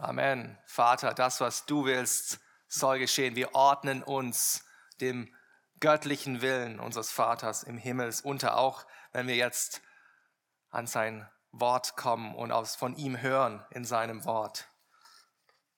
Amen. 0.00 0.56
Vater, 0.64 1.12
das, 1.12 1.40
was 1.40 1.66
du 1.66 1.84
willst, 1.84 2.38
soll 2.68 3.00
geschehen. 3.00 3.34
Wir 3.34 3.56
ordnen 3.56 4.04
uns 4.04 4.64
dem 5.00 5.34
göttlichen 5.80 6.40
Willen 6.40 6.78
unseres 6.78 7.10
Vaters 7.10 7.64
im 7.64 7.78
Himmel 7.78 8.14
unter, 8.22 8.58
auch 8.58 8.86
wenn 9.10 9.26
wir 9.26 9.34
jetzt 9.34 9.82
an 10.70 10.86
sein 10.86 11.28
Wort 11.50 11.96
kommen 11.96 12.36
und 12.36 12.52
aus, 12.52 12.76
von 12.76 12.94
ihm 12.94 13.20
hören 13.20 13.66
in 13.70 13.84
seinem 13.84 14.24
Wort. 14.24 14.68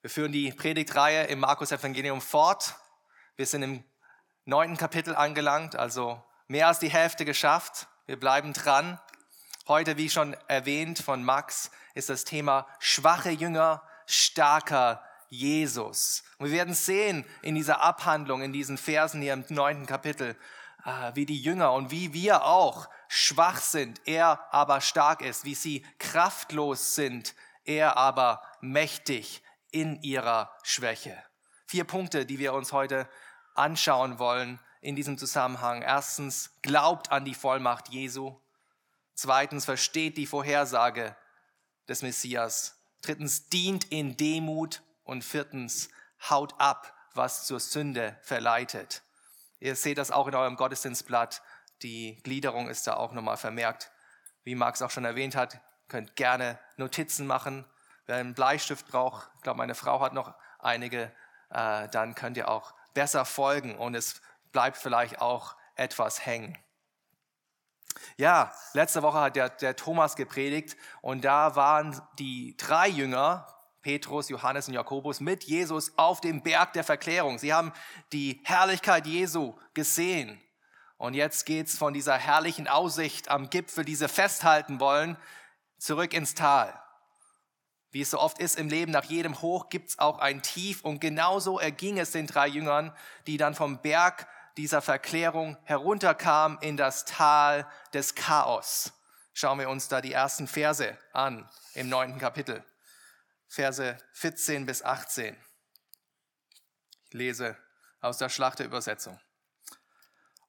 Wir 0.02 0.10
führen 0.10 0.32
die 0.32 0.52
Predigtreihe 0.52 1.24
im 1.28 1.40
Markus 1.40 1.72
Evangelium 1.72 2.20
fort. 2.20 2.74
Wir 3.36 3.46
sind 3.46 3.62
im 3.62 3.84
neunten 4.44 4.76
Kapitel 4.76 5.16
angelangt, 5.16 5.76
also 5.76 6.22
mehr 6.46 6.66
als 6.66 6.78
die 6.78 6.90
Hälfte 6.90 7.24
geschafft. 7.24 7.88
Wir 8.04 8.20
bleiben 8.20 8.52
dran. 8.52 9.00
Heute, 9.66 9.96
wie 9.96 10.10
schon 10.10 10.34
erwähnt 10.46 10.98
von 10.98 11.24
Max, 11.24 11.70
ist 11.94 12.10
das 12.10 12.24
Thema 12.24 12.66
schwache 12.80 13.30
Jünger, 13.30 13.82
starker 14.10 15.02
Jesus. 15.28 16.24
Und 16.38 16.46
wir 16.46 16.54
werden 16.54 16.74
sehen 16.74 17.24
in 17.42 17.54
dieser 17.54 17.80
Abhandlung, 17.80 18.42
in 18.42 18.52
diesen 18.52 18.78
Versen 18.78 19.22
hier 19.22 19.32
im 19.32 19.44
neunten 19.48 19.86
Kapitel, 19.86 20.36
äh, 20.84 21.12
wie 21.14 21.26
die 21.26 21.40
Jünger 21.40 21.72
und 21.72 21.90
wie 21.90 22.12
wir 22.12 22.44
auch 22.44 22.88
schwach 23.08 23.60
sind, 23.60 24.00
er 24.06 24.52
aber 24.52 24.80
stark 24.80 25.22
ist, 25.22 25.44
wie 25.44 25.54
sie 25.54 25.84
kraftlos 25.98 26.94
sind, 26.94 27.34
er 27.64 27.96
aber 27.96 28.42
mächtig 28.60 29.42
in 29.70 30.00
ihrer 30.02 30.56
Schwäche. 30.62 31.16
Vier 31.66 31.84
Punkte, 31.84 32.26
die 32.26 32.38
wir 32.38 32.52
uns 32.54 32.72
heute 32.72 33.08
anschauen 33.54 34.18
wollen 34.18 34.58
in 34.80 34.96
diesem 34.96 35.18
Zusammenhang. 35.18 35.82
Erstens, 35.82 36.58
glaubt 36.62 37.12
an 37.12 37.24
die 37.24 37.34
Vollmacht 37.34 37.90
Jesu. 37.90 38.40
Zweitens, 39.14 39.64
versteht 39.64 40.16
die 40.16 40.26
Vorhersage 40.26 41.14
des 41.88 42.02
Messias. 42.02 42.79
Drittens, 43.02 43.48
dient 43.48 43.84
in 43.90 44.16
Demut. 44.16 44.82
Und 45.04 45.24
viertens, 45.24 45.88
haut 46.28 46.54
ab, 46.58 46.94
was 47.14 47.46
zur 47.46 47.58
Sünde 47.58 48.16
verleitet. 48.22 49.02
Ihr 49.58 49.74
seht 49.74 49.98
das 49.98 50.10
auch 50.10 50.28
in 50.28 50.34
eurem 50.34 50.56
Gottesdienstblatt. 50.56 51.42
Die 51.82 52.20
Gliederung 52.22 52.68
ist 52.68 52.86
da 52.86 52.94
auch 52.94 53.12
nochmal 53.12 53.36
vermerkt. 53.36 53.90
Wie 54.44 54.54
Max 54.54 54.82
auch 54.82 54.90
schon 54.90 55.04
erwähnt 55.04 55.36
hat, 55.36 55.60
könnt 55.88 56.16
gerne 56.16 56.58
Notizen 56.76 57.26
machen. 57.26 57.66
Wer 58.06 58.16
einen 58.16 58.34
Bleistift 58.34 58.86
braucht, 58.88 59.28
ich 59.36 59.42
glaube, 59.42 59.58
meine 59.58 59.74
Frau 59.74 60.00
hat 60.00 60.14
noch 60.14 60.34
einige, 60.58 61.12
äh, 61.50 61.88
dann 61.88 62.14
könnt 62.14 62.36
ihr 62.36 62.48
auch 62.48 62.74
besser 62.94 63.24
folgen 63.24 63.76
und 63.76 63.94
es 63.94 64.20
bleibt 64.52 64.76
vielleicht 64.76 65.20
auch 65.20 65.56
etwas 65.74 66.24
hängen. 66.24 66.58
Ja, 68.16 68.52
letzte 68.72 69.02
Woche 69.02 69.20
hat 69.20 69.36
der, 69.36 69.48
der 69.48 69.76
Thomas 69.76 70.16
gepredigt 70.16 70.76
und 71.00 71.24
da 71.24 71.56
waren 71.56 72.00
die 72.18 72.56
drei 72.56 72.88
Jünger, 72.88 73.46
Petrus, 73.82 74.28
Johannes 74.28 74.68
und 74.68 74.74
Jakobus, 74.74 75.20
mit 75.20 75.44
Jesus 75.44 75.96
auf 75.96 76.20
dem 76.20 76.42
Berg 76.42 76.72
der 76.74 76.84
Verklärung. 76.84 77.38
Sie 77.38 77.52
haben 77.52 77.72
die 78.12 78.40
Herrlichkeit 78.44 79.06
Jesu 79.06 79.54
gesehen. 79.74 80.40
Und 80.98 81.14
jetzt 81.14 81.46
geht's 81.46 81.78
von 81.78 81.94
dieser 81.94 82.18
herrlichen 82.18 82.68
Aussicht 82.68 83.30
am 83.30 83.48
Gipfel, 83.48 83.86
die 83.86 83.94
sie 83.94 84.08
festhalten 84.08 84.80
wollen, 84.80 85.16
zurück 85.78 86.12
ins 86.12 86.34
Tal. 86.34 86.78
Wie 87.90 88.02
es 88.02 88.10
so 88.10 88.20
oft 88.20 88.38
ist 88.38 88.58
im 88.58 88.68
Leben, 88.68 88.92
nach 88.92 89.04
jedem 89.04 89.40
Hoch 89.40 89.70
gibt's 89.70 89.98
auch 89.98 90.18
ein 90.18 90.42
Tief. 90.42 90.82
Und 90.82 91.00
genauso 91.00 91.58
erging 91.58 91.98
es 91.98 92.12
den 92.12 92.26
drei 92.26 92.46
Jüngern, 92.46 92.94
die 93.26 93.36
dann 93.36 93.54
vom 93.54 93.80
Berg 93.80 94.28
dieser 94.56 94.82
Verklärung 94.82 95.56
herunterkamen 95.64 96.58
in 96.60 96.76
das 96.76 97.04
Tal 97.04 97.66
des 97.92 98.14
Chaos. 98.14 98.92
Schauen 99.32 99.58
wir 99.58 99.68
uns 99.68 99.88
da 99.88 100.00
die 100.00 100.12
ersten 100.12 100.46
Verse 100.46 100.96
an 101.12 101.48
im 101.74 101.88
neunten 101.88 102.18
Kapitel. 102.18 102.64
Verse 103.48 103.96
14 104.12 104.66
bis 104.66 104.82
18. 104.82 105.36
Ich 107.06 107.14
lese 107.14 107.56
aus 108.00 108.18
der 108.18 108.28
Schlachterübersetzung. 108.28 109.18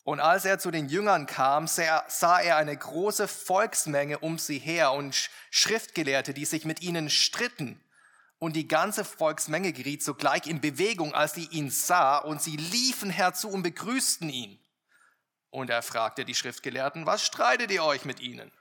Und 0.04 0.20
als 0.20 0.46
er 0.46 0.58
zu 0.58 0.72
den 0.72 0.90
Jüngern 0.90 1.28
kam, 1.28 1.68
sah 1.68 2.40
er 2.40 2.58
eine 2.58 2.76
große 2.76 3.28
Volksmenge 3.28 4.20
um 4.20 4.40
sie 4.40 4.58
her 4.58 4.94
und 4.94 5.30
Schriftgelehrte, 5.52 6.34
die 6.34 6.46
sich 6.46 6.66
mit 6.66 6.82
ihnen 6.82 7.10
stritten. 7.10 7.84
Und 8.42 8.56
die 8.56 8.68
ganze 8.68 9.06
Volksmenge 9.06 9.72
geriet 9.72 10.02
sogleich 10.02 10.48
in 10.48 10.62
Bewegung, 10.62 11.14
als 11.14 11.34
sie 11.34 11.46
ihn 11.52 11.70
sah, 11.70 12.18
und 12.18 12.42
sie 12.42 12.58
liefen 12.58 13.12
herzu 13.12 13.48
und 13.48 13.62
begrüßten 13.62 14.32
ihn. 14.32 14.60
Und 15.52 15.70
er 15.70 15.84
fragte 15.84 16.26
die 16.26 16.34
Schriftgelehrten, 16.34 17.06
was 17.06 17.24
streitet 17.24 17.70
ihr 17.70 17.84
euch 17.84 18.04
mit 18.04 18.20
ihnen? 18.20 18.52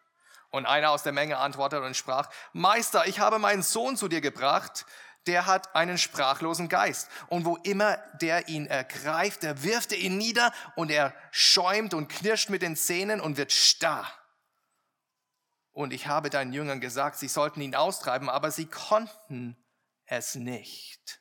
Und 0.51 0.67
einer 0.67 0.91
aus 0.91 1.03
der 1.03 1.13
Menge 1.13 1.39
antwortete 1.39 1.83
und 1.83 1.97
sprach, 1.97 2.29
Meister, 2.53 3.07
ich 3.07 3.21
habe 3.21 3.39
meinen 3.39 3.63
Sohn 3.63 3.97
zu 3.97 4.09
dir 4.09 4.21
gebracht, 4.21 4.85
der 5.27 5.47
hat 5.47 5.75
einen 5.75 5.97
sprachlosen 5.97 6.69
Geist. 6.69 7.09
Und 7.29 7.47
wo 7.47 7.57
immer 7.57 7.97
der 8.21 8.49
ihn 8.49 8.67
ergreift, 8.67 9.45
der 9.45 9.63
wirft 9.63 9.93
er 9.93 9.99
ihn 9.99 10.19
nieder 10.19 10.53
und 10.77 10.91
er 10.91 11.15
schäumt 11.31 11.95
und 11.95 12.09
knirscht 12.09 12.51
mit 12.51 12.61
den 12.61 12.77
Zähnen 12.77 13.19
und 13.19 13.39
wird 13.39 13.51
starr. 13.51 14.07
Und 15.73 15.95
ich 15.95 16.07
habe 16.07 16.29
deinen 16.29 16.53
Jüngern 16.53 16.83
gesagt, 16.83 17.17
sie 17.17 17.29
sollten 17.29 17.63
ihn 17.63 17.75
austreiben, 17.75 18.29
aber 18.29 18.51
sie 18.51 18.67
konnten 18.67 19.57
es 20.11 20.35
nicht. 20.35 21.21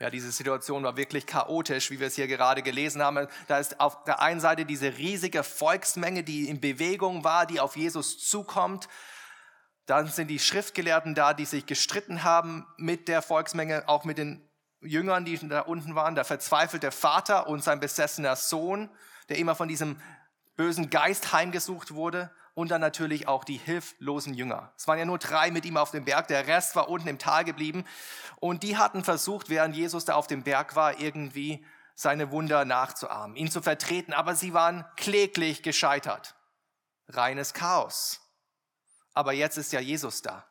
Ja, 0.00 0.10
diese 0.10 0.30
Situation 0.30 0.84
war 0.84 0.96
wirklich 0.96 1.26
chaotisch, 1.26 1.90
wie 1.90 1.98
wir 1.98 2.06
es 2.06 2.14
hier 2.14 2.28
gerade 2.28 2.62
gelesen 2.62 3.02
haben. 3.02 3.26
Da 3.48 3.58
ist 3.58 3.80
auf 3.80 4.04
der 4.04 4.20
einen 4.20 4.40
Seite 4.40 4.64
diese 4.64 4.96
riesige 4.96 5.42
Volksmenge, 5.42 6.22
die 6.22 6.48
in 6.48 6.60
Bewegung 6.60 7.24
war, 7.24 7.46
die 7.46 7.58
auf 7.58 7.76
Jesus 7.76 8.18
zukommt. 8.18 8.88
Dann 9.86 10.06
sind 10.06 10.28
die 10.28 10.38
Schriftgelehrten 10.38 11.16
da, 11.16 11.34
die 11.34 11.46
sich 11.46 11.66
gestritten 11.66 12.22
haben 12.22 12.64
mit 12.76 13.08
der 13.08 13.22
Volksmenge, 13.22 13.88
auch 13.88 14.04
mit 14.04 14.18
den 14.18 14.48
Jüngern, 14.80 15.24
die 15.24 15.36
da 15.48 15.62
unten 15.62 15.96
waren. 15.96 16.14
Der 16.14 16.24
verzweifelte 16.24 16.92
Vater 16.92 17.48
und 17.48 17.64
sein 17.64 17.80
besessener 17.80 18.36
Sohn, 18.36 18.90
der 19.28 19.38
immer 19.38 19.56
von 19.56 19.66
diesem 19.66 20.00
bösen 20.56 20.90
Geist 20.90 21.32
heimgesucht 21.32 21.92
wurde. 21.92 22.30
Und 22.58 22.72
dann 22.72 22.80
natürlich 22.80 23.28
auch 23.28 23.44
die 23.44 23.56
hilflosen 23.56 24.34
Jünger. 24.34 24.72
Es 24.76 24.88
waren 24.88 24.98
ja 24.98 25.04
nur 25.04 25.20
drei 25.20 25.52
mit 25.52 25.64
ihm 25.64 25.76
auf 25.76 25.92
dem 25.92 26.04
Berg, 26.04 26.26
der 26.26 26.48
Rest 26.48 26.74
war 26.74 26.88
unten 26.88 27.06
im 27.06 27.20
Tal 27.20 27.44
geblieben. 27.44 27.84
Und 28.40 28.64
die 28.64 28.76
hatten 28.76 29.04
versucht, 29.04 29.48
während 29.48 29.76
Jesus 29.76 30.06
da 30.06 30.16
auf 30.16 30.26
dem 30.26 30.42
Berg 30.42 30.74
war, 30.74 30.98
irgendwie 30.98 31.64
seine 31.94 32.32
Wunder 32.32 32.64
nachzuahmen, 32.64 33.36
ihn 33.36 33.48
zu 33.48 33.62
vertreten, 33.62 34.12
aber 34.12 34.34
sie 34.34 34.54
waren 34.54 34.84
kläglich 34.96 35.62
gescheitert. 35.62 36.34
Reines 37.06 37.54
Chaos. 37.54 38.22
Aber 39.14 39.32
jetzt 39.32 39.56
ist 39.56 39.72
ja 39.72 39.78
Jesus 39.78 40.22
da. 40.22 40.44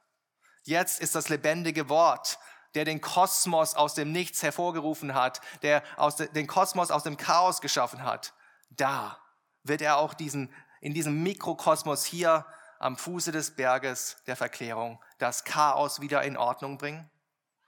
Jetzt 0.64 1.02
ist 1.02 1.14
das 1.14 1.28
lebendige 1.28 1.90
Wort, 1.90 2.40
der 2.74 2.86
den 2.86 3.02
Kosmos 3.02 3.76
aus 3.76 3.96
dem 3.96 4.14
Nichts 4.14 4.44
hervorgerufen 4.44 5.14
hat, 5.14 5.42
der 5.62 5.84
aus 5.98 6.16
de, 6.16 6.32
den 6.32 6.48
Kosmos 6.48 6.90
aus 6.90 7.04
dem 7.04 7.18
Chaos 7.18 7.60
geschaffen 7.60 8.04
hat. 8.04 8.34
Da 8.70 9.20
wird 9.64 9.82
er 9.82 9.98
auch 9.98 10.14
diesen, 10.14 10.54
in 10.82 10.94
diesem 10.94 11.24
Mikrokosmos 11.24 12.06
hier 12.06 12.46
am 12.80 12.98
Fuße 12.98 13.32
des 13.32 13.56
Berges 13.56 14.18
der 14.28 14.36
Verklärung 14.36 15.02
das 15.18 15.44
Chaos 15.44 16.02
wieder 16.02 16.24
in 16.24 16.38
Ordnung 16.38 16.78
bringen. 16.78 17.10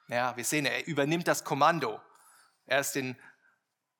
Ja, 0.08 0.36
wir 0.38 0.44
sehen, 0.44 0.66
er 0.66 0.88
übernimmt 0.88 1.28
das 1.28 1.44
Kommando. 1.44 2.00
Er 2.66 2.80
ist 2.80 2.96
in 2.96 3.16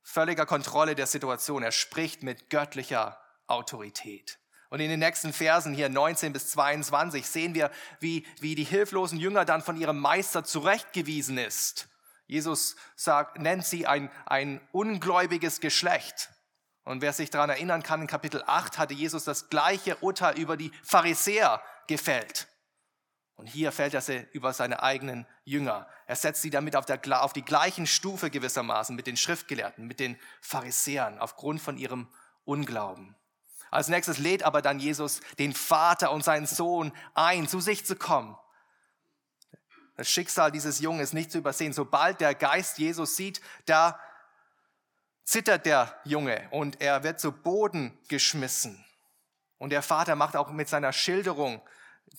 völliger 0.02 0.46
Kontrolle 0.46 0.96
der 0.96 1.08
Situation. 1.08 1.64
Er 1.64 1.72
spricht 1.72 2.24
mit 2.24 2.50
göttlicher 2.50 3.20
Autorität. 3.48 4.40
Und 4.70 4.80
in 4.80 4.90
den 4.90 5.00
nächsten 5.00 5.34
Versen 5.34 5.74
hier 5.74 5.90
19 5.90 6.32
bis 6.32 6.52
22 6.52 7.28
sehen 7.28 7.56
wir, 7.56 7.72
wie, 8.00 8.26
wie 8.40 8.54
die 8.54 8.64
hilflosen 8.64 9.20
Jünger 9.20 9.46
dann 9.46 9.64
von 9.64 9.78
ihrem 9.78 10.00
Meister 10.00 10.44
zurechtgewiesen 10.44 11.40
ist. 11.40 11.90
Jesus 12.28 12.76
sagt, 12.96 13.40
nennt 13.40 13.66
sie 13.66 13.88
ein, 13.88 14.12
ein 14.28 14.62
ungläubiges 14.72 15.60
Geschlecht. 15.60 16.30
Und 16.90 17.04
wer 17.04 17.14
sich 17.14 17.30
daran 17.30 17.52
erinnern 17.52 17.84
kann, 17.84 18.02
in 18.02 18.08
Kapitel 18.08 18.44
8 18.48 18.80
hatte 18.80 18.96
Jesus 18.96 19.24
das 19.24 19.52
gleiche 19.52 19.98
Urteil 19.98 20.40
über 20.40 20.58
die 20.58 20.72
Pharisäer 20.82 21.62
gefällt. 21.86 22.48
Und 23.36 23.46
hier 23.46 23.72
fällt 23.72 23.94
er 23.94 24.34
über 24.34 24.54
seine 24.54 24.82
eigenen 24.82 25.28
Jünger. 25.44 25.88
Er 26.08 26.16
setzt 26.16 26.42
sie 26.42 26.50
damit 26.50 26.76
auf, 26.76 26.88
der, 26.88 27.00
auf 27.22 27.32
die 27.32 27.46
gleichen 27.46 27.86
Stufe 27.86 28.32
gewissermaßen 28.32 28.96
mit 28.96 29.06
den 29.06 29.18
Schriftgelehrten, 29.18 29.86
mit 29.86 30.00
den 30.00 30.18
Pharisäern, 30.42 31.20
aufgrund 31.20 31.62
von 31.62 31.78
ihrem 31.78 32.08
Unglauben. 32.44 33.16
Als 33.70 33.90
nächstes 33.90 34.18
lädt 34.18 34.42
aber 34.42 34.64
dann 34.64 34.80
Jesus 34.80 35.22
den 35.38 35.54
Vater 35.54 36.12
und 36.12 36.24
seinen 36.24 36.48
Sohn 36.48 36.92
ein, 37.14 37.48
zu 37.48 37.60
sich 37.60 37.86
zu 37.86 37.98
kommen. 37.98 38.36
Das 39.96 40.10
Schicksal 40.10 40.52
dieses 40.52 40.80
Jungen 40.80 41.02
ist 41.02 41.14
nicht 41.14 41.32
zu 41.32 41.38
übersehen. 41.38 41.72
Sobald 41.72 42.20
der 42.20 42.34
Geist 42.34 42.80
Jesus 42.80 43.16
sieht, 43.16 43.42
da 43.68 44.00
zittert 45.30 45.68
der 45.68 45.96
Junge 46.06 46.48
und 46.50 46.82
er 46.82 47.04
wird 47.04 47.20
zu 47.20 47.32
Boden 47.32 47.96
geschmissen. 48.08 48.84
Und 49.60 49.70
der 49.70 49.84
Vater 49.84 50.16
macht 50.16 50.36
auch 50.36 50.50
mit 50.50 50.68
seiner 50.68 50.92
Schilderung 50.92 51.62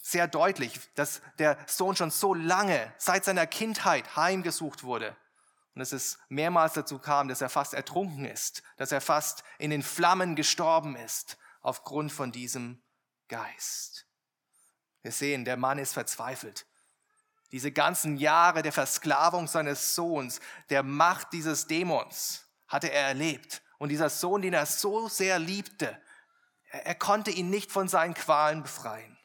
sehr 0.01 0.29
deutlich, 0.29 0.79
dass 0.95 1.21
der 1.41 1.59
Sohn 1.67 1.97
schon 1.97 2.13
so 2.13 2.35
lange, 2.35 2.93
seit 2.99 3.25
seiner 3.25 3.49
Kindheit, 3.49 4.15
heimgesucht 4.15 4.85
wurde. 4.85 5.17
Und 5.75 5.81
dass 5.81 5.91
es 5.91 6.19
mehrmals 6.29 6.75
dazu 6.75 7.01
kam, 7.01 7.27
dass 7.27 7.41
er 7.41 7.49
fast 7.49 7.75
ertrunken 7.75 8.27
ist, 8.27 8.63
dass 8.77 8.93
er 8.93 9.01
fast 9.01 9.43
in 9.59 9.71
den 9.71 9.83
Flammen 9.83 10.37
gestorben 10.37 10.95
ist 10.95 11.37
aufgrund 11.63 12.13
von 12.13 12.31
diesem 12.31 12.81
Geist. 13.29 14.07
Wir 15.03 15.11
sehen, 15.11 15.45
der 15.45 15.57
Mann 15.57 15.79
ist 15.79 15.95
verzweifelt. 15.95 16.65
Diese 17.51 17.73
ganzen 17.73 18.19
Jahre 18.19 18.63
der 18.63 18.73
Versklavung 18.73 19.49
seines 19.49 19.97
Sohns, 19.97 20.39
der 20.69 20.85
Macht 20.85 21.33
dieses 21.33 21.67
Dämons 21.67 22.47
hatte 22.71 22.91
er 22.91 23.09
erlebt. 23.09 23.61
Und 23.77 23.91
dieser 23.91 24.09
Sohn, 24.09 24.41
den 24.41 24.55
er 24.55 24.65
so 24.65 25.09
sehr 25.09 25.39
liebte, 25.39 26.01
er, 26.71 26.87
er 26.87 26.95
konnte 26.95 27.31
ihn 27.31 27.51
nicht 27.51 27.71
von 27.71 27.89
seinen 27.89 28.15
Qualen 28.15 28.63
befreien. 28.63 29.19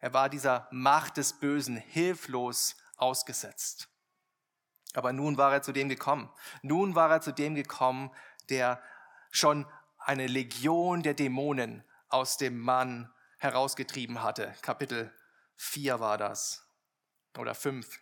Er 0.00 0.12
war 0.12 0.28
dieser 0.28 0.68
Macht 0.70 1.16
des 1.16 1.34
Bösen 1.34 1.76
hilflos 1.76 2.76
ausgesetzt. 2.96 3.88
Aber 4.94 5.12
nun 5.12 5.38
war 5.38 5.52
er 5.52 5.62
zu 5.62 5.72
dem 5.72 5.88
gekommen. 5.88 6.30
Nun 6.62 6.94
war 6.94 7.10
er 7.10 7.20
zu 7.20 7.32
dem 7.32 7.54
gekommen, 7.54 8.10
der 8.48 8.82
schon 9.30 9.66
eine 9.98 10.26
Legion 10.26 11.02
der 11.02 11.14
Dämonen 11.14 11.84
aus 12.08 12.36
dem 12.36 12.58
Mann 12.58 13.12
herausgetrieben 13.38 14.22
hatte. 14.22 14.52
Kapitel 14.62 15.14
4 15.56 16.00
war 16.00 16.18
das. 16.18 16.66
Oder 17.38 17.54
5. 17.54 18.00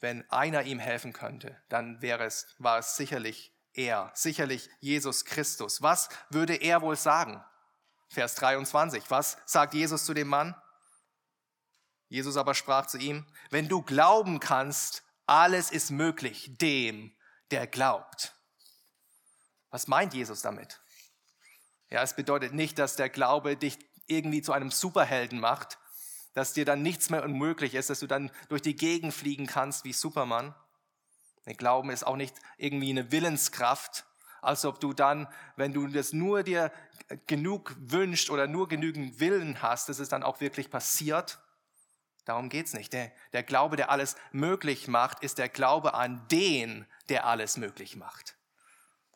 Wenn 0.00 0.28
einer 0.30 0.62
ihm 0.62 0.78
helfen 0.78 1.12
könnte, 1.12 1.60
dann 1.68 2.00
wäre 2.02 2.24
es, 2.24 2.46
war 2.58 2.78
es 2.78 2.96
sicherlich 2.96 3.52
er, 3.72 4.10
sicherlich 4.14 4.68
Jesus 4.80 5.24
Christus. 5.24 5.82
Was 5.82 6.08
würde 6.30 6.54
er 6.54 6.82
wohl 6.82 6.96
sagen? 6.96 7.44
Vers 8.08 8.34
23. 8.36 9.04
Was 9.08 9.38
sagt 9.46 9.74
Jesus 9.74 10.04
zu 10.04 10.14
dem 10.14 10.28
Mann? 10.28 10.54
Jesus 12.08 12.36
aber 12.36 12.54
sprach 12.54 12.86
zu 12.86 12.98
ihm, 12.98 13.26
wenn 13.50 13.68
du 13.68 13.82
glauben 13.82 14.40
kannst, 14.40 15.02
alles 15.26 15.70
ist 15.70 15.90
möglich 15.90 16.56
dem, 16.58 17.14
der 17.50 17.66
glaubt. 17.66 18.34
Was 19.70 19.88
meint 19.88 20.14
Jesus 20.14 20.40
damit? 20.40 20.80
Ja, 21.90 22.02
es 22.02 22.16
bedeutet 22.16 22.54
nicht, 22.54 22.78
dass 22.78 22.96
der 22.96 23.10
Glaube 23.10 23.56
dich 23.56 23.78
irgendwie 24.06 24.40
zu 24.40 24.52
einem 24.52 24.70
Superhelden 24.70 25.38
macht, 25.38 25.78
dass 26.38 26.52
dir 26.52 26.64
dann 26.64 26.82
nichts 26.82 27.10
mehr 27.10 27.24
unmöglich 27.24 27.74
ist, 27.74 27.90
dass 27.90 27.98
du 27.98 28.06
dann 28.06 28.30
durch 28.48 28.62
die 28.62 28.76
Gegend 28.76 29.12
fliegen 29.12 29.46
kannst 29.46 29.84
wie 29.84 29.92
Superman. 29.92 30.54
Der 31.46 31.54
Glauben 31.54 31.90
ist 31.90 32.06
auch 32.06 32.14
nicht 32.14 32.36
irgendwie 32.58 32.90
eine 32.90 33.10
Willenskraft, 33.10 34.06
als 34.40 34.64
ob 34.64 34.78
du 34.78 34.92
dann, 34.92 35.26
wenn 35.56 35.72
du 35.72 35.88
das 35.88 36.12
nur 36.12 36.44
dir 36.44 36.70
genug 37.26 37.74
wünscht 37.80 38.30
oder 38.30 38.46
nur 38.46 38.68
genügend 38.68 39.18
Willen 39.18 39.62
hast, 39.62 39.88
dass 39.88 39.98
es 39.98 40.08
dann 40.08 40.22
auch 40.22 40.40
wirklich 40.40 40.70
passiert. 40.70 41.40
Darum 42.24 42.50
geht's 42.50 42.72
nicht. 42.72 42.92
Der, 42.92 43.10
der 43.32 43.42
Glaube, 43.42 43.74
der 43.74 43.90
alles 43.90 44.14
möglich 44.30 44.86
macht, 44.86 45.24
ist 45.24 45.38
der 45.38 45.48
Glaube 45.48 45.94
an 45.94 46.24
den, 46.30 46.86
der 47.08 47.26
alles 47.26 47.56
möglich 47.56 47.96
macht. 47.96 48.36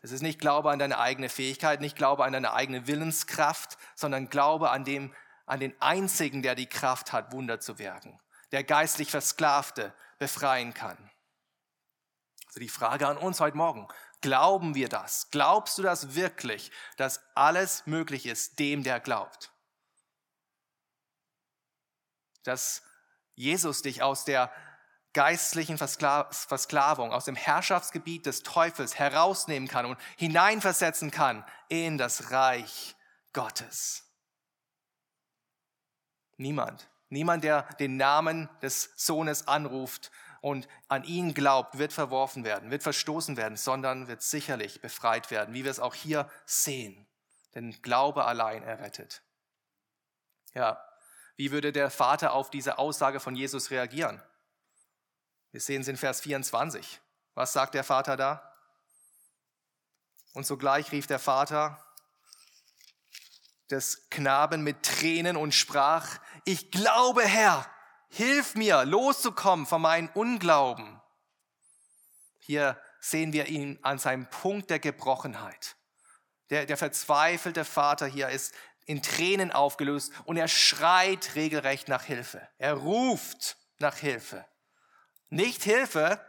Es 0.00 0.10
ist 0.10 0.22
nicht 0.22 0.40
Glaube 0.40 0.72
an 0.72 0.80
deine 0.80 0.98
eigene 0.98 1.28
Fähigkeit, 1.28 1.80
nicht 1.80 1.94
Glaube 1.94 2.24
an 2.24 2.32
deine 2.32 2.52
eigene 2.52 2.88
Willenskraft, 2.88 3.78
sondern 3.94 4.28
Glaube 4.28 4.70
an, 4.70 4.84
dem, 4.84 5.14
an 5.46 5.60
den 5.60 5.80
Einzigen, 5.80 6.42
der 6.42 6.54
die 6.54 6.68
Kraft 6.68 7.12
hat, 7.12 7.32
Wunder 7.32 7.60
zu 7.60 7.78
wirken, 7.78 8.20
der 8.52 8.64
geistlich 8.64 9.10
Versklavte 9.10 9.94
befreien 10.18 10.74
kann. 10.74 11.10
Also 12.46 12.60
die 12.60 12.68
Frage 12.68 13.08
an 13.08 13.16
uns 13.16 13.40
heute 13.40 13.56
Morgen, 13.56 13.88
glauben 14.20 14.74
wir 14.74 14.88
das? 14.88 15.30
Glaubst 15.30 15.78
du 15.78 15.82
das 15.82 16.14
wirklich, 16.14 16.70
dass 16.96 17.20
alles 17.34 17.86
möglich 17.86 18.26
ist 18.26 18.58
dem, 18.58 18.82
der 18.82 19.00
glaubt? 19.00 19.50
Dass 22.44 22.82
Jesus 23.34 23.82
dich 23.82 24.02
aus 24.02 24.24
der 24.24 24.52
geistlichen 25.14 25.78
Versklavung, 25.78 27.12
aus 27.12 27.24
dem 27.24 27.36
Herrschaftsgebiet 27.36 28.26
des 28.26 28.42
Teufels 28.42 28.98
herausnehmen 28.98 29.68
kann 29.68 29.86
und 29.86 29.98
hineinversetzen 30.16 31.10
kann 31.10 31.44
in 31.68 31.98
das 31.98 32.30
Reich 32.30 32.94
Gottes. 33.32 34.11
Niemand, 36.42 36.90
niemand, 37.08 37.44
der 37.44 37.62
den 37.78 37.96
Namen 37.96 38.48
des 38.60 38.92
Sohnes 38.96 39.48
anruft, 39.48 40.10
und 40.42 40.66
an 40.88 41.04
ihn 41.04 41.34
glaubt, 41.34 41.78
wird 41.78 41.92
verworfen 41.92 42.44
werden, 42.44 42.70
wird 42.70 42.82
verstoßen 42.82 43.36
werden, 43.36 43.56
sondern 43.56 44.08
wird 44.08 44.22
sicherlich 44.22 44.82
befreit 44.82 45.30
werden, 45.30 45.54
wie 45.54 45.62
wir 45.62 45.70
es 45.70 45.78
auch 45.78 45.94
hier 45.94 46.28
sehen. 46.44 47.06
Denn 47.54 47.80
Glaube 47.80 48.24
allein 48.24 48.64
errettet. 48.64 49.22
Ja, 50.52 50.84
wie 51.36 51.52
würde 51.52 51.70
der 51.70 51.90
Vater 51.90 52.32
auf 52.32 52.50
diese 52.50 52.78
Aussage 52.78 53.20
von 53.20 53.36
Jesus 53.36 53.70
reagieren? 53.70 54.20
Wir 55.52 55.60
sehen 55.60 55.82
es 55.82 55.88
in 55.88 55.96
Vers 55.96 56.20
24. 56.22 57.00
Was 57.34 57.52
sagt 57.52 57.74
der 57.74 57.84
Vater 57.84 58.16
da? 58.16 58.52
Und 60.34 60.44
sogleich 60.44 60.90
rief 60.90 61.06
der 61.06 61.20
Vater 61.20 61.82
des 63.72 64.08
Knaben 64.10 64.62
mit 64.62 64.82
Tränen 64.84 65.36
und 65.36 65.52
sprach, 65.52 66.18
ich 66.44 66.70
glaube, 66.70 67.22
Herr, 67.22 67.66
Hilf 68.14 68.56
mir, 68.56 68.84
loszukommen 68.84 69.64
von 69.64 69.80
meinem 69.80 70.10
Unglauben. 70.12 71.00
Hier 72.40 72.78
sehen 73.00 73.32
wir 73.32 73.46
ihn 73.46 73.78
an 73.80 73.98
seinem 73.98 74.28
Punkt 74.28 74.68
der 74.68 74.80
Gebrochenheit. 74.80 75.76
Der, 76.50 76.66
der 76.66 76.76
verzweifelte 76.76 77.64
Vater 77.64 78.06
hier 78.06 78.28
ist 78.28 78.54
in 78.84 79.00
Tränen 79.00 79.50
aufgelöst 79.50 80.12
und 80.26 80.36
er 80.36 80.48
schreit 80.48 81.36
regelrecht 81.36 81.88
nach 81.88 82.02
Hilfe. 82.02 82.46
Er 82.58 82.74
ruft 82.74 83.56
nach 83.78 83.96
Hilfe. 83.96 84.44
Nicht 85.30 85.62
Hilfe, 85.62 86.20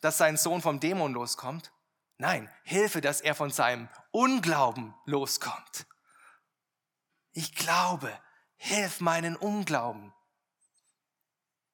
dass 0.00 0.16
sein 0.16 0.38
Sohn 0.38 0.62
vom 0.62 0.80
Dämon 0.80 1.12
loskommt. 1.12 1.70
Nein, 2.16 2.50
Hilfe, 2.64 3.02
dass 3.02 3.20
er 3.20 3.34
von 3.34 3.50
seinem 3.50 3.90
Unglauben 4.10 4.94
loskommt. 5.04 5.84
Ich 7.36 7.54
glaube, 7.54 8.18
hilf 8.56 9.02
meinen 9.02 9.36
Unglauben. 9.36 10.14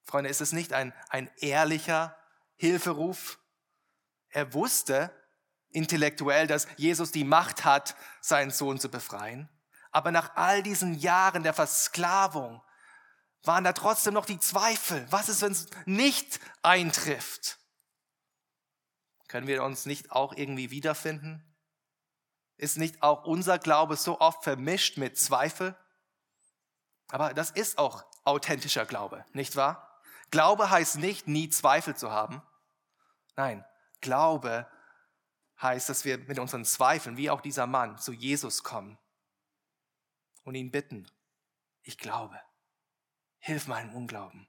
Freunde, 0.03 0.29
ist 0.29 0.41
es 0.41 0.51
nicht 0.51 0.73
ein, 0.73 0.93
ein 1.09 1.31
ehrlicher 1.37 2.19
Hilferuf? 2.57 3.39
Er 4.31 4.55
wusste 4.55 5.17
intellektuell, 5.71 6.49
dass 6.49 6.67
Jesus 6.79 7.13
die 7.13 7.23
Macht 7.23 7.65
hat, 7.65 7.95
seinen 8.21 8.51
Sohn 8.51 8.81
zu 8.81 8.91
befreien. 8.91 9.49
Aber 9.93 10.11
nach 10.11 10.35
all 10.35 10.65
diesen 10.65 10.95
Jahren 10.95 11.45
der 11.45 11.55
Versklavung 11.55 12.61
waren 13.45 13.63
da 13.63 13.73
trotzdem 13.73 14.15
noch 14.15 14.27
die 14.27 14.41
Zweifel. 14.41 15.07
Was 15.11 15.29
ist, 15.29 15.43
wenn 15.43 15.53
es 15.53 15.69
nicht 15.85 16.41
eintrifft? 16.63 17.61
Können 19.29 19.47
wir 19.47 19.63
uns 19.63 19.87
nicht 19.87 20.11
auch 20.11 20.33
irgendwie 20.33 20.73
wiederfinden? 20.73 21.52
Ist 22.63 22.79
nicht 22.79 23.03
auch 23.03 23.25
unser 23.25 23.59
Glaube 23.59 23.97
so 23.97 24.21
oft 24.21 24.45
vermischt 24.45 24.97
mit 24.97 25.19
Zweifel? 25.19 25.77
Aber 27.09 27.35
das 27.35 27.51
ist 27.51 27.77
auch 27.77 28.05
authentischer 28.23 28.87
Glaube, 28.87 29.25
nicht 29.33 29.57
wahr? 29.57 30.01
Glaube 30.31 30.71
heißt 30.71 30.99
nicht, 30.99 31.27
nie 31.27 31.49
Zweifel 31.49 31.97
zu 31.97 32.13
haben. 32.13 32.41
Nein, 33.35 33.65
Glaube 34.01 34.71
heißt, 35.61 35.89
dass 35.89 36.05
wir 36.05 36.19
mit 36.19 36.39
unseren 36.39 36.65
Zweifeln, 36.65 37.17
wie 37.17 37.31
auch 37.31 37.41
dieser 37.41 37.67
Mann, 37.67 37.99
zu 37.99 38.13
Jesus 38.13 38.63
kommen 38.63 38.97
und 40.45 40.55
ihn 40.55 40.71
bitten, 40.71 41.11
ich 41.83 41.99
glaube, 41.99 42.41
hilf 43.39 43.67
meinem 43.67 43.93
Unglauben. 43.93 44.47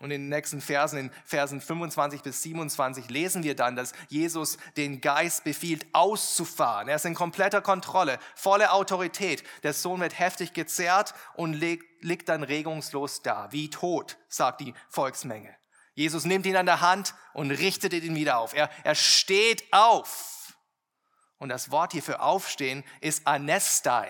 Und 0.00 0.12
in 0.12 0.22
den 0.22 0.28
nächsten 0.28 0.60
Versen, 0.60 0.98
in 0.98 1.10
Versen 1.24 1.60
25 1.60 2.22
bis 2.22 2.42
27, 2.42 3.10
lesen 3.10 3.42
wir 3.42 3.56
dann, 3.56 3.74
dass 3.74 3.92
Jesus 4.08 4.56
den 4.76 5.00
Geist 5.00 5.42
befiehlt, 5.42 5.86
auszufahren. 5.92 6.88
Er 6.88 6.96
ist 6.96 7.04
in 7.04 7.14
kompletter 7.14 7.60
Kontrolle, 7.60 8.20
volle 8.36 8.70
Autorität. 8.70 9.42
Der 9.64 9.72
Sohn 9.72 10.00
wird 10.00 10.16
heftig 10.16 10.52
gezerrt 10.52 11.14
und 11.34 11.54
liegt, 11.54 12.28
dann 12.28 12.44
regungslos 12.44 13.22
da, 13.22 13.50
wie 13.50 13.70
tot, 13.70 14.18
sagt 14.28 14.60
die 14.60 14.72
Volksmenge. 14.88 15.54
Jesus 15.94 16.24
nimmt 16.24 16.46
ihn 16.46 16.56
an 16.56 16.66
der 16.66 16.80
Hand 16.80 17.14
und 17.32 17.50
richtet 17.50 17.92
ihn 17.92 18.14
wieder 18.14 18.38
auf. 18.38 18.54
Er, 18.54 18.70
er 18.84 18.94
steht 18.94 19.64
auf. 19.72 20.56
Und 21.38 21.48
das 21.48 21.72
Wort 21.72 21.90
hier 21.92 22.04
für 22.04 22.20
aufstehen 22.20 22.84
ist 23.00 23.26
anestai. 23.26 24.08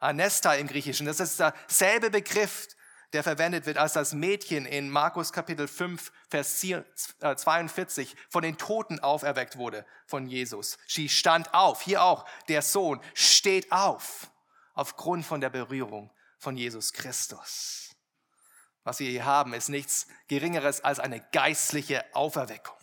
Anestai 0.00 0.60
im 0.60 0.66
Griechischen. 0.66 1.06
Das 1.06 1.18
ist 1.18 1.40
derselbe 1.40 2.10
Begriff, 2.10 2.68
der 3.12 3.22
verwendet 3.22 3.66
wird, 3.66 3.78
als 3.78 3.94
das 3.94 4.12
Mädchen 4.12 4.66
in 4.66 4.90
Markus 4.90 5.32
Kapitel 5.32 5.66
5, 5.66 6.12
Vers 6.28 6.60
42 6.60 8.12
äh, 8.12 8.16
von 8.28 8.42
den 8.42 8.58
Toten 8.58 9.00
auferweckt 9.00 9.56
wurde 9.56 9.86
von 10.06 10.26
Jesus. 10.26 10.78
Sie 10.86 11.08
stand 11.08 11.54
auf. 11.54 11.82
Hier 11.82 12.02
auch, 12.02 12.26
der 12.48 12.62
Sohn 12.62 13.00
steht 13.14 13.72
auf 13.72 14.30
aufgrund 14.74 15.24
von 15.24 15.40
der 15.40 15.50
Berührung 15.50 16.12
von 16.38 16.56
Jesus 16.56 16.92
Christus. 16.92 17.96
Was 18.84 19.00
wir 19.00 19.10
hier 19.10 19.24
haben, 19.24 19.54
ist 19.54 19.68
nichts 19.68 20.06
Geringeres 20.28 20.82
als 20.82 21.00
eine 21.00 21.20
geistliche 21.32 22.04
Auferweckung. 22.14 22.76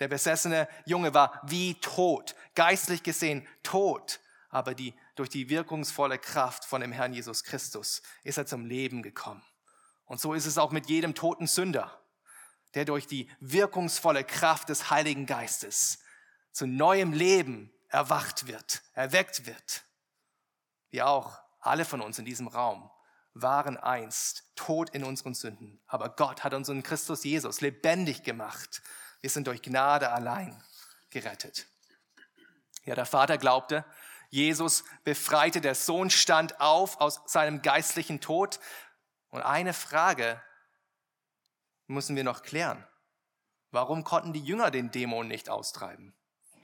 Der 0.00 0.08
besessene 0.08 0.68
Junge 0.84 1.14
war 1.14 1.40
wie 1.44 1.74
tot, 1.80 2.34
geistlich 2.54 3.02
gesehen 3.02 3.46
tot, 3.62 4.20
aber 4.50 4.74
die 4.74 4.94
durch 5.14 5.28
die 5.28 5.48
wirkungsvolle 5.48 6.18
Kraft 6.18 6.64
von 6.64 6.80
dem 6.80 6.92
Herrn 6.92 7.12
Jesus 7.12 7.44
Christus 7.44 8.02
ist 8.22 8.38
er 8.38 8.46
zum 8.46 8.66
Leben 8.66 9.02
gekommen. 9.02 9.42
Und 10.06 10.20
so 10.20 10.34
ist 10.34 10.46
es 10.46 10.58
auch 10.58 10.70
mit 10.70 10.86
jedem 10.86 11.14
toten 11.14 11.46
Sünder, 11.46 12.00
der 12.74 12.84
durch 12.84 13.06
die 13.06 13.30
wirkungsvolle 13.40 14.24
Kraft 14.24 14.68
des 14.68 14.90
Heiligen 14.90 15.26
Geistes 15.26 16.00
zu 16.52 16.66
neuem 16.66 17.12
Leben 17.12 17.72
erwacht 17.88 18.46
wird, 18.46 18.82
erweckt 18.92 19.46
wird. 19.46 19.84
Wie 20.90 21.02
auch 21.02 21.40
alle 21.60 21.84
von 21.84 22.00
uns 22.00 22.18
in 22.18 22.24
diesem 22.24 22.48
Raum 22.48 22.90
waren 23.32 23.76
einst 23.76 24.44
tot 24.54 24.90
in 24.90 25.02
unseren 25.02 25.34
Sünden, 25.34 25.80
aber 25.86 26.10
Gott 26.10 26.44
hat 26.44 26.54
uns 26.54 26.68
in 26.68 26.82
Christus 26.82 27.24
Jesus 27.24 27.60
lebendig 27.60 28.22
gemacht. 28.22 28.82
Wir 29.20 29.30
sind 29.30 29.46
durch 29.48 29.62
Gnade 29.62 30.10
allein 30.10 30.62
gerettet. 31.10 31.66
Ja, 32.84 32.94
der 32.94 33.06
Vater 33.06 33.38
glaubte, 33.38 33.84
Jesus 34.34 34.82
befreite, 35.04 35.60
der 35.60 35.76
Sohn 35.76 36.10
stand 36.10 36.60
auf 36.60 37.00
aus 37.00 37.20
seinem 37.24 37.62
geistlichen 37.62 38.20
Tod. 38.20 38.58
Und 39.30 39.42
eine 39.42 39.72
Frage 39.72 40.42
müssen 41.86 42.16
wir 42.16 42.24
noch 42.24 42.42
klären. 42.42 42.84
Warum 43.70 44.02
konnten 44.02 44.32
die 44.32 44.42
Jünger 44.42 44.72
den 44.72 44.90
Dämon 44.90 45.28
nicht 45.28 45.48
austreiben? 45.48 46.14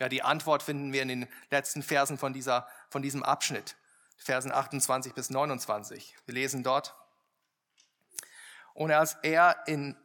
Ja, 0.00 0.08
die 0.08 0.24
Antwort 0.24 0.64
finden 0.64 0.92
wir 0.92 1.02
in 1.02 1.08
den 1.08 1.28
letzten 1.50 1.84
Versen 1.84 2.18
von, 2.18 2.32
dieser, 2.32 2.66
von 2.88 3.02
diesem 3.02 3.22
Abschnitt, 3.22 3.76
Versen 4.16 4.50
28 4.50 5.14
bis 5.14 5.30
29. 5.30 6.16
Wir 6.26 6.34
lesen 6.34 6.64
dort. 6.64 6.96
Und 8.74 8.90
als 8.90 9.16
er 9.22 9.62
in, 9.68 9.96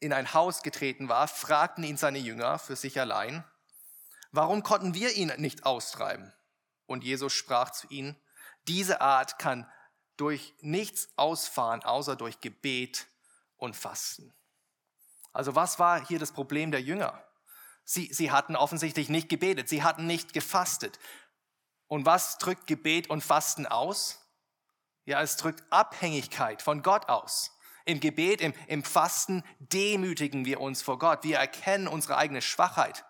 in 0.00 0.14
ein 0.14 0.32
Haus 0.32 0.62
getreten 0.62 1.10
war, 1.10 1.28
fragten 1.28 1.84
ihn 1.84 1.98
seine 1.98 2.18
Jünger 2.18 2.58
für 2.58 2.76
sich 2.76 2.98
allein, 2.98 3.44
warum 4.30 4.62
konnten 4.62 4.94
wir 4.94 5.12
ihn 5.12 5.30
nicht 5.36 5.66
austreiben? 5.66 6.32
Und 6.92 7.04
Jesus 7.04 7.32
sprach 7.32 7.70
zu 7.70 7.86
ihnen, 7.88 8.20
diese 8.68 9.00
Art 9.00 9.38
kann 9.38 9.66
durch 10.18 10.52
nichts 10.60 11.08
ausfahren, 11.16 11.82
außer 11.82 12.16
durch 12.16 12.40
Gebet 12.40 13.06
und 13.56 13.74
Fasten. 13.74 14.34
Also 15.32 15.54
was 15.54 15.78
war 15.78 16.06
hier 16.06 16.18
das 16.18 16.32
Problem 16.32 16.70
der 16.70 16.82
Jünger? 16.82 17.26
Sie, 17.84 18.12
sie 18.12 18.30
hatten 18.30 18.56
offensichtlich 18.56 19.08
nicht 19.08 19.30
gebetet, 19.30 19.70
sie 19.70 19.82
hatten 19.82 20.06
nicht 20.06 20.34
gefastet. 20.34 20.98
Und 21.88 22.04
was 22.04 22.36
drückt 22.36 22.66
Gebet 22.66 23.08
und 23.08 23.24
Fasten 23.24 23.66
aus? 23.66 24.20
Ja, 25.06 25.22
es 25.22 25.38
drückt 25.38 25.64
Abhängigkeit 25.72 26.60
von 26.60 26.82
Gott 26.82 27.08
aus. 27.08 27.56
Im 27.86 28.00
Gebet, 28.00 28.42
im, 28.42 28.52
im 28.66 28.84
Fasten 28.84 29.42
demütigen 29.58 30.44
wir 30.44 30.60
uns 30.60 30.82
vor 30.82 30.98
Gott. 30.98 31.24
Wir 31.24 31.38
erkennen 31.38 31.88
unsere 31.88 32.18
eigene 32.18 32.42
Schwachheit. 32.42 33.06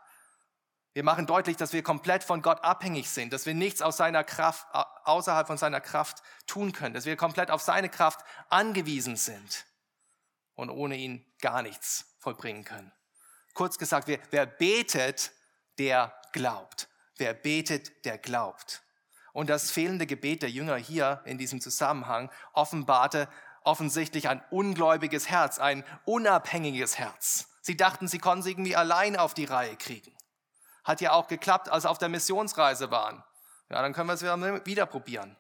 Wir 0.95 1.05
machen 1.05 1.27
deutlich, 1.27 1.57
dass 1.57 1.73
wir 1.73 1.83
komplett 1.83 2.23
von 2.23 2.43
Gott 2.43 2.63
abhängig 2.63 3.09
sind, 3.09 3.33
dass 3.33 3.47
wir 3.47 3.55
nichts 3.55 3.81
aus 3.81 3.97
seiner 3.97 4.25
Kraft, 4.25 4.67
außerhalb 5.05 5.47
von 5.47 5.57
seiner 5.57 5.81
Kraft 5.81 6.23
tun 6.47 6.73
können, 6.73 6.95
dass 6.95 7.07
wir 7.07 7.17
komplett 7.17 7.51
auf 7.51 7.63
seine 7.63 7.89
Kraft 7.89 8.21
angewiesen 8.51 9.17
sind 9.17 9.65
und 10.55 10.69
ohne 10.69 10.97
ihn 10.97 11.25
gar 11.41 11.63
nichts 11.63 12.17
vollbringen 12.19 12.65
können. 12.65 12.93
Kurz 13.55 13.79
gesagt, 13.79 14.07
wer, 14.07 14.19
wer 14.31 14.45
betet, 14.47 15.33
der 15.79 16.15
glaubt. 16.33 16.89
Wer 17.17 17.35
betet, 17.35 18.05
der 18.05 18.19
glaubt. 18.19 18.83
Und 19.33 19.49
das 19.49 19.71
fehlende 19.71 20.07
Gebet 20.07 20.43
der 20.43 20.51
Jünger 20.51 20.77
hier 20.77 21.23
in 21.25 21.39
diesem 21.39 21.61
Zusammenhang 21.61 22.31
offenbarte 22.53 23.29
offensichtlich 23.65 24.29
ein 24.29 24.43
ungläubiges 24.51 25.29
Herz, 25.29 25.59
ein 25.59 25.85
unabhängiges 26.05 26.99
Herz. 26.99 27.49
Sie 27.63 27.77
dachten, 27.77 28.09
sie 28.09 28.19
konnten 28.19 28.43
sie 28.43 28.51
irgendwie 28.51 28.77
allein 28.77 29.17
auf 29.17 29.35
die 29.35 29.45
Reihe 29.45 29.77
kriegen. 29.77 30.12
Hat 30.85 31.01
ja 31.01 31.13
auch 31.13 31.29
geklappt, 31.29 31.69
als 31.69 31.85
sie 31.85 31.91
auf 31.91 31.99
der 31.99 32.09
Missionsreise 32.09 32.91
waren. 32.91 33.23
Ja, 33.71 33.83
dann 33.83 33.93
können 33.93 34.09
wir 34.09 34.15
es 34.15 34.23
wieder, 34.23 34.67
wieder 34.67 34.87
probieren. 34.87 35.37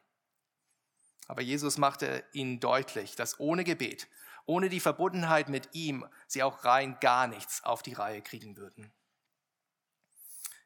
Aber 1.28 1.42
Jesus 1.42 1.78
machte 1.78 2.24
ihnen 2.32 2.60
deutlich, 2.60 3.16
dass 3.16 3.38
ohne 3.40 3.64
Gebet 3.64 4.08
ohne 4.46 4.68
die 4.68 4.80
Verbundenheit 4.80 5.48
mit 5.48 5.68
ihm 5.72 6.06
sie 6.26 6.42
auch 6.42 6.64
rein 6.64 6.98
gar 7.00 7.26
nichts 7.26 7.62
auf 7.64 7.82
die 7.82 7.92
Reihe 7.92 8.22
kriegen 8.22 8.56
würden. 8.56 8.92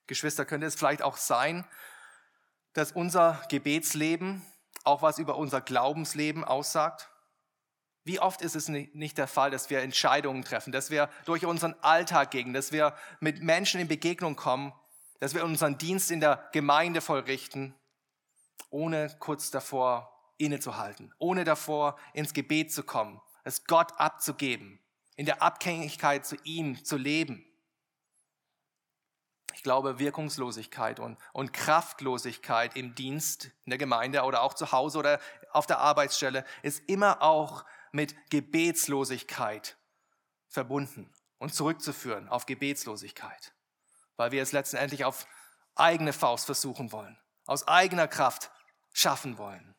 Geschwister, 0.07 0.45
könnte 0.45 0.67
es 0.67 0.77
vielleicht 0.77 1.03
auch 1.03 1.17
sein, 1.17 1.67
dass 2.73 2.93
unser 2.93 3.43
Gebetsleben 3.49 4.45
auch 4.85 5.03
was 5.03 5.19
über 5.19 5.37
unser 5.37 5.61
Glaubensleben 5.61 6.45
aussagt? 6.45 7.11
Wie 8.07 8.21
oft 8.21 8.41
ist 8.41 8.55
es 8.55 8.69
nicht 8.69 9.19
der 9.19 9.27
Fall, 9.27 9.51
dass 9.51 9.69
wir 9.69 9.81
Entscheidungen 9.81 10.45
treffen, 10.45 10.71
dass 10.71 10.91
wir 10.91 11.11
durch 11.25 11.45
unseren 11.45 11.75
Alltag 11.83 12.31
gehen, 12.31 12.53
dass 12.53 12.71
wir 12.71 12.95
mit 13.19 13.43
Menschen 13.43 13.81
in 13.81 13.89
Begegnung 13.89 14.37
kommen, 14.37 14.73
dass 15.19 15.35
wir 15.35 15.45
unseren 15.45 15.77
Dienst 15.77 16.13
in 16.13 16.21
der 16.21 16.49
Gemeinde 16.53 17.01
vollrichten, 17.01 17.75
ohne 18.71 19.13
kurz 19.19 19.51
davor 19.51 20.33
innezuhalten, 20.39 21.13
ohne 21.19 21.43
davor 21.43 21.99
ins 22.13 22.33
Gebet 22.33 22.73
zu 22.73 22.85
kommen, 22.85 23.21
es 23.43 23.65
Gott 23.65 23.99
abzugeben, 23.99 24.79
in 25.17 25.27
der 25.27 25.43
Abhängigkeit 25.43 26.25
zu 26.25 26.37
ihm 26.45 26.85
zu 26.85 26.97
leben. 26.97 27.45
Ich 29.53 29.65
glaube, 29.65 29.99
Wirkungslosigkeit 29.99 31.01
und, 31.01 31.19
und 31.33 31.53
Kraftlosigkeit 31.53 32.77
im 32.77 32.95
Dienst, 32.95 33.47
in 33.65 33.71
der 33.71 33.79
Gemeinde 33.79 34.23
oder 34.23 34.43
auch 34.43 34.55
zu 34.55 34.71
Hause 34.71 34.99
oder 34.99 35.19
auf 35.51 35.67
der 35.67 35.79
Arbeitsstelle 35.79 36.45
ist 36.63 36.89
immer 36.89 37.21
auch 37.21 37.65
mit 37.93 38.15
Gebetslosigkeit 38.31 39.77
verbunden 40.49 41.13
und 41.39 41.55
zurückzuführen 41.55 42.29
auf 42.29 42.47
Gebetslosigkeit, 42.47 43.55
weil 44.17 44.33
wir 44.33 44.43
es 44.43 44.53
letztendlich 44.53 45.05
auf 45.05 45.27
eigene 45.75 46.13
Faust 46.13 46.47
versuchen 46.47 46.93
wollen, 46.93 47.19
aus 47.47 47.69
eigener 47.69 48.09
Kraft 48.09 48.51
schaffen 48.93 49.39
wollen. 49.39 49.75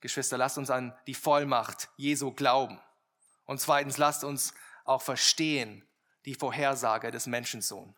Geschwister, 0.00 0.36
lasst 0.36 0.58
uns 0.58 0.70
an 0.70 0.96
die 1.06 1.14
Vollmacht 1.14 1.88
Jesu 1.96 2.32
glauben. 2.32 2.80
Und 3.44 3.60
zweitens, 3.60 3.96
lasst 3.96 4.24
uns 4.24 4.52
auch 4.84 5.02
verstehen 5.02 5.88
die 6.26 6.34
Vorhersage 6.34 7.10
des 7.10 7.26
Menschensohns. 7.26 7.96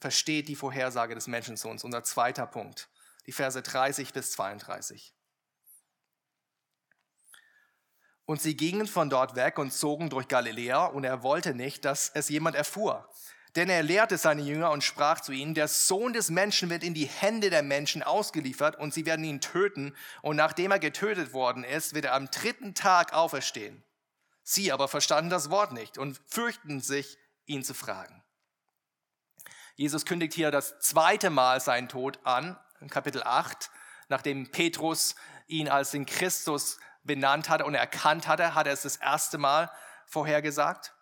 Versteht 0.00 0.48
die 0.48 0.56
Vorhersage 0.56 1.14
des 1.14 1.26
Menschensohns. 1.26 1.84
Unser 1.84 2.04
zweiter 2.04 2.46
Punkt, 2.46 2.90
die 3.26 3.32
Verse 3.32 3.62
30 3.62 4.12
bis 4.12 4.32
32. 4.32 5.15
Und 8.26 8.42
sie 8.42 8.56
gingen 8.56 8.86
von 8.86 9.08
dort 9.08 9.36
weg 9.36 9.58
und 9.58 9.72
zogen 9.72 10.10
durch 10.10 10.28
Galiläa, 10.28 10.86
und 10.86 11.04
er 11.04 11.22
wollte 11.22 11.54
nicht, 11.54 11.84
dass 11.84 12.10
es 12.12 12.28
jemand 12.28 12.56
erfuhr. 12.56 13.08
Denn 13.54 13.70
er 13.70 13.82
lehrte 13.82 14.18
seine 14.18 14.42
Jünger 14.42 14.70
und 14.70 14.84
sprach 14.84 15.20
zu 15.20 15.32
ihnen, 15.32 15.54
der 15.54 15.68
Sohn 15.68 16.12
des 16.12 16.28
Menschen 16.28 16.68
wird 16.68 16.84
in 16.84 16.92
die 16.92 17.06
Hände 17.06 17.48
der 17.48 17.62
Menschen 17.62 18.02
ausgeliefert 18.02 18.76
und 18.76 18.92
sie 18.92 19.06
werden 19.06 19.24
ihn 19.24 19.40
töten. 19.40 19.96
Und 20.20 20.36
nachdem 20.36 20.72
er 20.72 20.78
getötet 20.78 21.32
worden 21.32 21.64
ist, 21.64 21.94
wird 21.94 22.04
er 22.04 22.12
am 22.12 22.30
dritten 22.30 22.74
Tag 22.74 23.14
auferstehen. 23.14 23.82
Sie 24.42 24.72
aber 24.72 24.88
verstanden 24.88 25.30
das 25.30 25.48
Wort 25.48 25.72
nicht 25.72 25.96
und 25.96 26.20
fürchten 26.26 26.80
sich, 26.80 27.16
ihn 27.46 27.64
zu 27.64 27.72
fragen. 27.72 28.22
Jesus 29.76 30.04
kündigt 30.04 30.34
hier 30.34 30.50
das 30.50 30.78
zweite 30.80 31.30
Mal 31.30 31.60
seinen 31.60 31.88
Tod 31.88 32.18
an, 32.24 32.58
in 32.80 32.90
Kapitel 32.90 33.22
8, 33.22 33.70
nachdem 34.08 34.50
Petrus 34.50 35.14
ihn 35.46 35.68
als 35.68 35.92
den 35.92 36.04
Christus 36.04 36.78
benannt 37.06 37.48
hatte 37.48 37.64
und 37.64 37.74
erkannt 37.74 38.26
hatte, 38.28 38.54
hat 38.54 38.66
er 38.66 38.72
es 38.72 38.82
das 38.82 38.96
erste 38.96 39.38
Mal 39.38 39.70
vorhergesagt. 40.06 40.94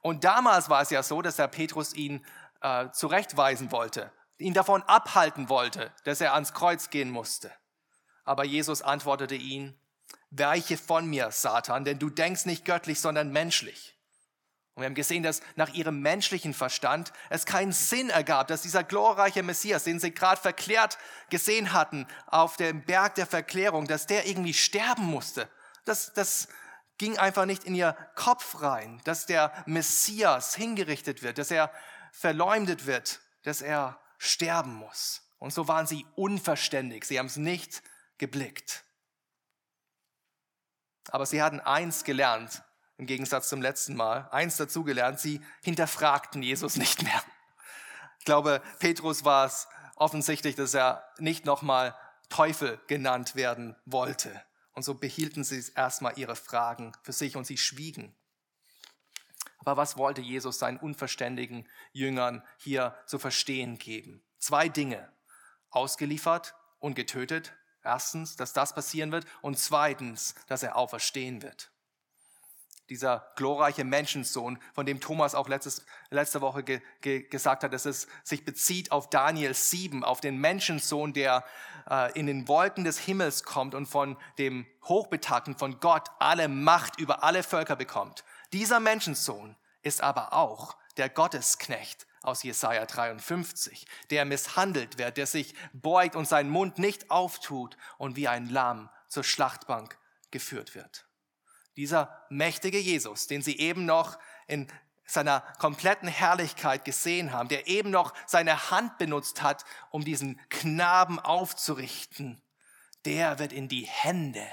Und 0.00 0.24
damals 0.24 0.68
war 0.68 0.82
es 0.82 0.90
ja 0.90 1.02
so, 1.02 1.22
dass 1.22 1.36
der 1.36 1.48
Petrus 1.48 1.94
ihn 1.94 2.24
äh, 2.60 2.90
zurechtweisen 2.90 3.70
wollte, 3.70 4.10
ihn 4.38 4.54
davon 4.54 4.82
abhalten 4.84 5.48
wollte, 5.48 5.92
dass 6.04 6.20
er 6.20 6.34
ans 6.34 6.52
Kreuz 6.52 6.90
gehen 6.90 7.10
musste. 7.10 7.50
Aber 8.24 8.44
Jesus 8.44 8.82
antwortete 8.82 9.34
ihn, 9.34 9.78
weiche 10.30 10.76
von 10.76 11.06
mir, 11.06 11.30
Satan, 11.30 11.84
denn 11.84 11.98
du 11.98 12.10
denkst 12.10 12.46
nicht 12.46 12.64
göttlich, 12.64 13.00
sondern 13.00 13.30
menschlich. 13.32 13.96
Und 14.74 14.82
wir 14.82 14.86
haben 14.86 14.94
gesehen, 14.94 15.22
dass 15.22 15.42
nach 15.54 15.74
ihrem 15.74 16.00
menschlichen 16.00 16.54
Verstand 16.54 17.12
es 17.28 17.44
keinen 17.44 17.72
Sinn 17.72 18.08
ergab, 18.08 18.48
dass 18.48 18.62
dieser 18.62 18.84
glorreiche 18.84 19.42
Messias, 19.42 19.84
den 19.84 20.00
sie 20.00 20.14
gerade 20.14 20.40
verklärt 20.40 20.98
gesehen 21.28 21.72
hatten 21.72 22.06
auf 22.26 22.56
dem 22.56 22.82
Berg 22.84 23.16
der 23.16 23.26
Verklärung, 23.26 23.86
dass 23.86 24.06
der 24.06 24.26
irgendwie 24.26 24.54
sterben 24.54 25.04
musste. 25.04 25.48
Das, 25.84 26.14
das, 26.14 26.48
ging 27.02 27.18
einfach 27.18 27.46
nicht 27.46 27.64
in 27.64 27.74
ihr 27.74 27.96
Kopf 28.14 28.62
rein, 28.62 29.00
dass 29.02 29.26
der 29.26 29.52
Messias 29.66 30.54
hingerichtet 30.54 31.24
wird, 31.24 31.36
dass 31.36 31.50
er 31.50 31.72
verleumdet 32.12 32.86
wird, 32.86 33.20
dass 33.42 33.60
er 33.60 34.00
sterben 34.18 34.72
muss. 34.74 35.22
Und 35.38 35.52
so 35.52 35.66
waren 35.66 35.88
sie 35.88 36.06
unverständig, 36.14 37.04
sie 37.04 37.18
haben 37.18 37.26
es 37.26 37.36
nicht 37.36 37.82
geblickt. 38.18 38.84
Aber 41.10 41.26
sie 41.26 41.42
hatten 41.42 41.58
eins 41.58 42.04
gelernt, 42.04 42.62
im 43.02 43.06
Gegensatz 43.06 43.48
zum 43.48 43.60
letzten 43.60 43.96
Mal, 43.96 44.28
eins 44.30 44.56
dazu 44.56 44.84
gelernt, 44.84 45.18
sie 45.18 45.40
hinterfragten 45.64 46.40
Jesus 46.40 46.76
nicht 46.76 47.02
mehr. 47.02 47.20
Ich 48.20 48.24
glaube, 48.24 48.62
Petrus 48.78 49.24
war 49.24 49.44
es 49.44 49.66
offensichtlich, 49.96 50.54
dass 50.54 50.72
er 50.72 51.04
nicht 51.18 51.44
nochmal 51.44 51.96
Teufel 52.28 52.80
genannt 52.86 53.34
werden 53.34 53.74
wollte. 53.86 54.40
Und 54.70 54.84
so 54.84 54.94
behielten 54.94 55.42
sie 55.42 55.64
erstmal 55.74 56.16
ihre 56.16 56.36
Fragen 56.36 56.92
für 57.02 57.12
sich 57.12 57.34
und 57.34 57.44
sie 57.44 57.58
schwiegen. 57.58 58.14
Aber 59.58 59.76
was 59.76 59.96
wollte 59.96 60.20
Jesus 60.20 60.60
seinen 60.60 60.78
unverständigen 60.78 61.68
Jüngern 61.90 62.44
hier 62.56 62.96
zu 63.06 63.18
verstehen 63.18 63.78
geben? 63.78 64.22
Zwei 64.38 64.68
Dinge. 64.68 65.12
Ausgeliefert 65.70 66.54
und 66.78 66.94
getötet. 66.94 67.52
Erstens, 67.82 68.36
dass 68.36 68.52
das 68.52 68.76
passieren 68.76 69.10
wird. 69.10 69.26
Und 69.40 69.58
zweitens, 69.58 70.36
dass 70.46 70.62
er 70.62 70.76
auferstehen 70.76 71.42
wird. 71.42 71.72
Dieser 72.90 73.32
glorreiche 73.36 73.84
Menschensohn, 73.84 74.58
von 74.74 74.86
dem 74.86 75.00
Thomas 75.00 75.34
auch 75.34 75.48
letztes, 75.48 75.84
letzte 76.10 76.40
Woche 76.40 76.62
ge, 76.62 76.80
ge, 77.00 77.22
gesagt 77.22 77.64
hat, 77.64 77.72
dass 77.72 77.86
es 77.86 78.06
sich 78.22 78.44
bezieht 78.44 78.92
auf 78.92 79.08
Daniel 79.08 79.54
7, 79.54 80.04
auf 80.04 80.20
den 80.20 80.38
Menschensohn, 80.38 81.12
der 81.12 81.44
äh, 81.88 82.12
in 82.18 82.26
den 82.26 82.48
Wolken 82.48 82.84
des 82.84 82.98
Himmels 82.98 83.44
kommt 83.44 83.74
und 83.74 83.86
von 83.86 84.16
dem 84.38 84.66
Hochbetagten, 84.84 85.56
von 85.56 85.80
Gott, 85.80 86.08
alle 86.18 86.48
Macht 86.48 86.98
über 86.98 87.22
alle 87.22 87.42
Völker 87.42 87.76
bekommt. 87.76 88.24
Dieser 88.52 88.80
Menschensohn 88.80 89.56
ist 89.82 90.02
aber 90.02 90.32
auch 90.32 90.76
der 90.96 91.08
Gottesknecht 91.08 92.06
aus 92.22 92.42
Jesaja 92.42 92.86
53, 92.86 93.86
der 94.10 94.24
misshandelt 94.24 94.98
wird, 94.98 95.16
der 95.16 95.26
sich 95.26 95.54
beugt 95.72 96.14
und 96.14 96.28
seinen 96.28 96.50
Mund 96.50 96.78
nicht 96.78 97.10
auftut 97.10 97.76
und 97.98 98.16
wie 98.16 98.28
ein 98.28 98.48
Lamm 98.48 98.90
zur 99.08 99.24
Schlachtbank 99.24 99.98
geführt 100.30 100.74
wird. 100.74 101.04
Dieser 101.76 102.24
mächtige 102.28 102.78
Jesus, 102.78 103.26
den 103.26 103.42
sie 103.42 103.58
eben 103.58 103.86
noch 103.86 104.18
in 104.46 104.70
seiner 105.04 105.40
kompletten 105.58 106.08
Herrlichkeit 106.08 106.84
gesehen 106.84 107.32
haben, 107.32 107.48
der 107.48 107.66
eben 107.66 107.90
noch 107.90 108.14
seine 108.26 108.70
Hand 108.70 108.98
benutzt 108.98 109.42
hat, 109.42 109.64
um 109.90 110.04
diesen 110.04 110.40
Knaben 110.48 111.18
aufzurichten, 111.18 112.42
der 113.04 113.38
wird 113.38 113.52
in 113.52 113.68
die 113.68 113.86
Hände 113.86 114.46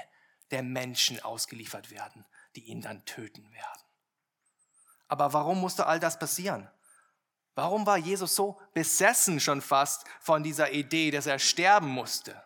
der 0.50 0.62
Menschen 0.62 1.22
ausgeliefert 1.22 1.90
werden, 1.90 2.26
die 2.56 2.64
ihn 2.64 2.80
dann 2.80 3.04
töten 3.04 3.50
werden. 3.52 3.82
Aber 5.08 5.32
warum 5.32 5.60
musste 5.60 5.86
all 5.86 6.00
das 6.00 6.18
passieren? 6.18 6.68
Warum 7.54 7.84
war 7.86 7.96
Jesus 7.96 8.36
so 8.36 8.60
besessen 8.74 9.40
schon 9.40 9.60
fast 9.60 10.04
von 10.20 10.42
dieser 10.42 10.72
Idee, 10.72 11.10
dass 11.10 11.26
er 11.26 11.38
sterben 11.38 11.88
musste? 11.88 12.42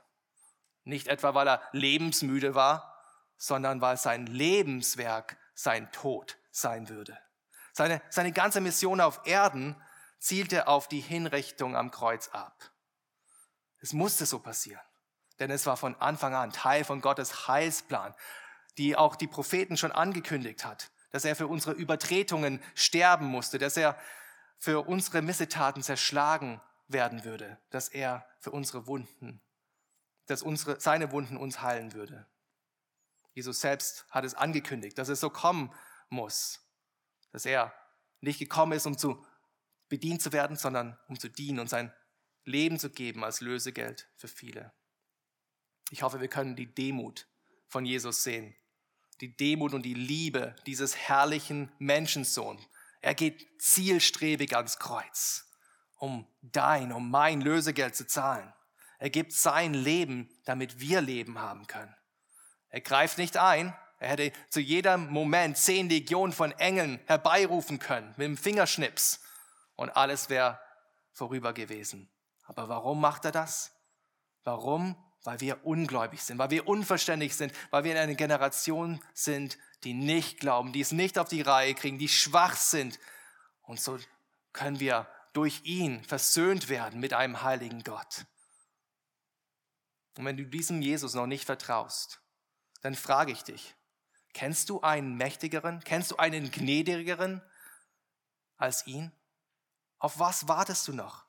Nicht 0.85 1.09
etwa, 1.09 1.35
weil 1.35 1.49
er 1.49 1.63
lebensmüde 1.73 2.55
war, 2.55 2.94
sondern 3.37 3.81
weil 3.81 3.97
sein 3.97 4.27
Lebenswerk 4.27 5.37
sein 5.55 5.91
Tod 5.93 6.39
sein 6.51 6.89
würde. 6.89 7.19
Seine, 7.73 8.01
seine 8.11 8.33
ganze 8.33 8.61
Mission 8.61 9.01
auf 9.01 9.21
Erden 9.25 9.81
zielte 10.19 10.69
auf 10.69 10.89
die 10.89 11.01
Hinrichtung 11.01 11.77
am 11.77 11.91
Kreuz 11.91 12.29
ab. 12.29 12.71
Es 13.81 13.93
musste 13.93 14.25
so 14.27 14.39
passieren, 14.39 14.81
denn 15.39 15.51
es 15.51 15.67
war 15.67 15.77
von 15.77 15.95
Anfang 16.01 16.35
an 16.35 16.53
Teil 16.53 16.85
von 16.85 17.01
Gottes 17.01 17.49
Heilsplan, 17.49 18.15
die 18.79 18.97
auch 18.97 19.17
die 19.17 19.27
Propheten 19.27 19.77
schon 19.77 19.93
angekündigt 19.93 20.65
hat, 20.65 20.91
dass 21.11 21.25
er 21.25 21.37
für 21.37 21.47
unsere 21.47 21.73
Übertretungen 21.73 22.63
sterben 22.75 23.27
musste, 23.27 23.59
dass 23.59 23.77
er 23.77 23.99
für 24.59 24.87
unsere 24.87 25.21
Missetaten 25.21 25.83
zerschlagen 25.83 26.61
werden 26.89 27.25
würde, 27.25 27.59
dass 27.71 27.89
er 27.89 28.27
für 28.41 28.51
unsere 28.51 28.87
Wunden, 28.87 29.43
dass 30.27 30.43
unsere, 30.43 30.81
seine 30.81 31.13
Wunden 31.13 31.37
uns 31.37 31.61
heilen 31.61 31.93
würde. 31.93 32.27
Jesus 33.35 33.61
selbst 33.61 34.07
hat 34.11 34.25
es 34.25 34.35
angekündigt, 34.35 34.97
dass 34.99 35.09
es 35.09 35.21
so 35.21 35.29
kommen 35.29 35.73
muss, 36.09 36.61
dass 37.33 37.45
er 37.45 37.75
nicht 38.21 38.39
gekommen 38.39 38.73
ist, 38.73 38.87
um 38.87 38.97
zu 38.97 39.25
bedient 39.89 40.23
zu 40.23 40.33
werden, 40.33 40.57
sondern 40.57 40.99
um 41.09 41.19
zu 41.19 41.29
dienen 41.29 41.61
und 41.61 41.69
sein 41.69 41.93
Leben 42.45 42.79
zu 42.79 42.91
geben 42.91 43.25
als 43.25 43.41
Lösegeld 43.41 44.09
für 44.17 44.29
viele. 44.29 44.73
Ich 45.91 46.03
hoffe, 46.03 46.21
wir 46.21 46.29
können 46.29 46.57
die 46.57 46.73
Demut 46.73 47.29
von 47.69 47.85
Jesus 47.85 48.23
sehen. 48.23 48.55
Die 49.21 49.37
Demut 49.37 49.75
und 49.75 49.83
die 49.83 49.95
Liebe 49.95 50.57
dieses 50.67 50.97
herrlichen 50.97 51.73
Menschensohn. 51.79 52.59
Er 53.01 53.15
geht 53.15 53.47
zielstrebig 53.61 54.57
ans 54.57 54.79
Kreuz, 54.79 55.47
um 55.97 56.27
dein, 56.43 56.93
um 56.93 57.11
mein 57.11 57.41
Lösegeld 57.41 57.95
zu 57.95 58.07
zahlen. 58.07 58.53
Er 58.99 59.11
gibt 59.11 59.33
sein 59.33 59.75
Leben, 59.75 60.29
damit 60.45 60.81
wir 60.81 61.01
Leben 61.01 61.39
haben 61.39 61.67
können. 61.67 61.95
Er 62.75 62.81
greift 62.81 63.19
nicht 63.19 63.37
ein. 63.37 63.73
Er 64.01 64.09
hätte 64.09 64.33
zu 64.51 64.59
jedem 64.59 65.09
Moment 65.09 65.57
zehn 65.57 65.89
Legionen 65.89 66.33
von 66.33 66.51
Engeln 66.51 66.99
herbeirufen 67.07 67.79
können 67.79 68.13
mit 68.17 68.27
dem 68.27 68.37
Fingerschnips 68.37 69.21
und 69.77 69.91
alles 69.91 70.29
wäre 70.29 70.59
vorüber 71.13 71.53
gewesen. 71.53 72.11
Aber 72.43 72.69
warum 72.69 73.01
macht 73.01 73.27
er 73.27 73.31
das? 73.31 73.71
Warum? 74.43 74.97
Weil 75.23 75.39
wir 75.39 75.65
ungläubig 75.65 76.25
sind, 76.25 76.39
weil 76.39 76.51
wir 76.51 76.67
unverständlich 76.67 77.37
sind, 77.37 77.53
weil 77.71 77.85
wir 77.85 77.93
in 77.93 77.99
einer 77.99 78.17
Generation 78.17 79.01
sind, 79.13 79.57
die 79.85 79.95
nicht 79.95 80.41
glauben, 80.41 80.73
die 80.73 80.81
es 80.81 80.91
nicht 80.91 81.17
auf 81.17 81.29
die 81.29 81.43
Reihe 81.43 81.77
kriegen, 81.77 82.01
die 82.01 82.09
schwach 82.09 82.57
sind. 82.57 82.99
Und 83.63 83.81
so 83.81 84.01
können 84.53 84.81
wir 84.81 85.07
durch 85.33 85.61
ihn 85.63 86.03
versöhnt 86.03 86.69
werden 86.69 86.99
mit 86.99 87.13
einem 87.13 87.41
heiligen 87.43 87.85
Gott. 87.85 88.27
Und 90.19 90.25
wenn 90.25 90.37
du 90.37 90.45
diesem 90.45 90.83
Jesus 90.83 91.15
noch 91.15 91.29
nicht 91.29 91.45
vertraust, 91.45 92.21
dann 92.85 92.95
frage 92.95 93.33
ich 93.33 93.43
dich, 93.43 93.75
kennst 94.35 94.69
du 94.69 94.83
einen 94.83 95.17
mächtigeren, 95.17 95.83
kennst 95.85 96.11
du 96.11 96.17
einen 96.19 96.51
gnädigeren 96.51 97.41
als 98.59 98.87
ihn? 98.87 99.11
Auf 99.99 100.19
was 100.19 100.49
wartest 100.49 100.87
du 100.89 100.93
noch? 100.93 101.25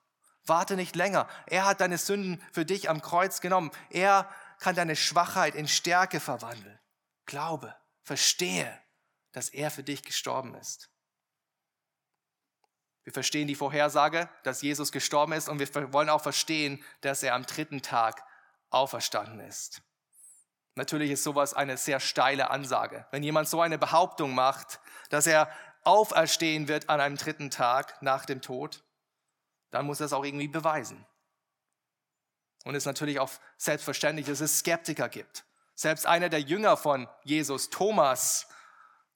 Warte 0.46 0.76
nicht 0.76 0.98
länger. 0.98 1.30
Er 1.48 1.66
hat 1.66 1.80
deine 1.80 1.98
Sünden 1.98 2.44
für 2.52 2.66
dich 2.66 2.90
am 2.90 3.02
Kreuz 3.02 3.40
genommen. 3.40 3.72
Er 3.90 4.30
kann 4.60 4.76
deine 4.76 4.98
Schwachheit 4.98 5.56
in 5.56 5.70
Stärke 5.70 6.20
verwandeln. 6.20 6.78
Glaube, 7.26 7.74
verstehe, 8.04 8.78
dass 9.32 9.48
er 9.48 9.72
für 9.72 9.84
dich 9.84 10.04
gestorben 10.04 10.56
ist. 10.56 10.90
Wir 13.06 13.14
verstehen 13.14 13.48
die 13.48 13.56
Vorhersage, 13.56 14.30
dass 14.44 14.62
Jesus 14.62 14.92
gestorben 14.92 15.32
ist 15.32 15.48
und 15.48 15.60
wir 15.60 15.94
wollen 15.94 16.10
auch 16.10 16.22
verstehen, 16.22 16.84
dass 17.00 17.24
er 17.24 17.34
am 17.34 17.46
dritten 17.46 17.82
Tag 17.82 18.22
auferstanden 18.72 19.40
ist. 19.40 19.85
Natürlich 20.76 21.12
ist 21.12 21.24
sowas 21.24 21.54
eine 21.54 21.78
sehr 21.78 22.00
steile 22.00 22.52
Ansage. 22.52 23.06
Wenn 23.12 23.24
jemand 23.24 23.48
so 23.48 23.62
eine 23.62 23.78
Behauptung 23.78 24.36
macht, 24.36 24.80
dass 25.10 25.26
er 25.26 25.50
auferstehen 25.84 26.68
wird 26.68 26.90
an 26.90 27.00
einem 27.00 27.16
dritten 27.16 27.50
Tag 27.50 28.02
nach 28.02 28.26
dem 28.26 28.42
Tod, 28.42 28.84
dann 29.72 29.86
muss 29.86 30.00
er 30.00 30.08
es 30.08 30.14
auch 30.14 30.26
irgendwie 30.26 30.48
beweisen. 30.48 31.06
Und 32.66 32.76
es 32.76 32.84
ist 32.84 32.88
natürlich 32.88 33.20
auch 33.20 33.30
selbstverständlich, 33.58 34.26
dass 34.26 34.42
es 34.42 34.60
Skeptiker 34.60 35.08
gibt. 35.08 35.46
Selbst 35.76 36.08
einer 36.08 36.30
der 36.30 36.42
Jünger 36.42 36.78
von 36.78 37.08
Jesus, 37.24 37.70
Thomas, 37.70 38.48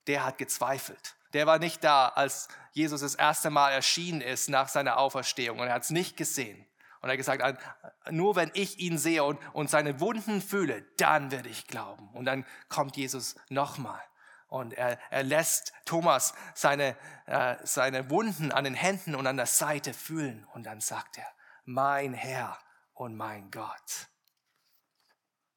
der 0.06 0.24
hat 0.24 0.38
gezweifelt. 0.38 1.16
Der 1.32 1.46
war 1.46 1.58
nicht 1.58 1.82
da, 1.84 2.08
als 2.08 2.48
Jesus 2.72 3.00
das 3.00 3.14
erste 3.14 3.50
Mal 3.50 3.70
erschienen 3.70 4.20
ist 4.20 4.48
nach 4.48 4.68
seiner 4.68 4.98
Auferstehung 4.98 5.58
und 5.58 5.66
er 5.66 5.74
hat 5.74 5.82
es 5.82 5.90
nicht 5.90 6.16
gesehen. 6.16 6.66
Und 7.00 7.08
er 7.08 7.12
hat 7.12 7.18
gesagt, 7.18 7.64
nur 8.10 8.36
wenn 8.36 8.50
ich 8.54 8.78
ihn 8.78 8.98
sehe 8.98 9.24
und, 9.24 9.38
und 9.54 9.70
seine 9.70 10.00
Wunden 10.00 10.42
fühle, 10.42 10.82
dann 10.98 11.30
werde 11.30 11.48
ich 11.48 11.66
glauben. 11.66 12.08
Und 12.10 12.26
dann 12.26 12.44
kommt 12.68 12.96
Jesus 12.96 13.36
nochmal. 13.48 14.02
Und 14.48 14.74
er, 14.74 14.98
er 15.10 15.22
lässt 15.22 15.72
Thomas 15.84 16.34
seine, 16.54 16.96
äh, 17.26 17.56
seine 17.62 18.10
Wunden 18.10 18.52
an 18.52 18.64
den 18.64 18.74
Händen 18.74 19.14
und 19.14 19.26
an 19.26 19.36
der 19.36 19.46
Seite 19.46 19.94
fühlen. 19.94 20.46
Und 20.52 20.64
dann 20.64 20.80
sagt 20.80 21.18
er, 21.18 21.26
mein 21.64 22.12
Herr 22.12 22.58
und 22.92 23.16
mein 23.16 23.50
Gott. 23.50 24.08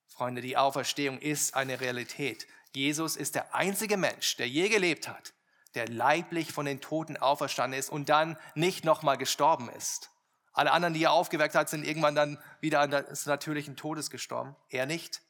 Freunde, 0.08 0.42
die 0.42 0.58
Auferstehung 0.58 1.18
ist 1.18 1.56
eine 1.56 1.82
Realität. 1.82 2.48
Jesus 2.76 3.16
ist 3.16 3.36
der 3.36 3.54
einzige 3.56 3.98
Mensch, 3.98 4.38
der 4.38 4.48
je 4.48 4.70
gelebt 4.70 5.08
hat, 5.08 5.34
der 5.76 5.88
leiblich 5.88 6.54
von 6.54 6.68
den 6.68 6.80
Toten 6.80 7.18
auferstanden 7.18 7.80
ist 7.80 7.90
und 7.90 8.10
dann 8.10 8.38
nicht 8.54 8.86
nochmal 8.86 9.18
gestorben 9.18 9.70
ist. 9.70 10.13
Alle 10.54 10.72
anderen, 10.72 10.94
die 10.94 11.04
er 11.04 11.12
aufgeweckt 11.12 11.56
hat, 11.56 11.70
sind 11.70 11.86
irgendwann 11.86 12.16
dann 12.16 12.42
wieder 12.62 12.80
an 12.80 12.92
des 12.92 13.26
natürlichen 13.26 13.76
Todes 13.76 14.10
gestorben. 14.10 14.56
Er 14.70 14.86
nicht. 14.86 15.22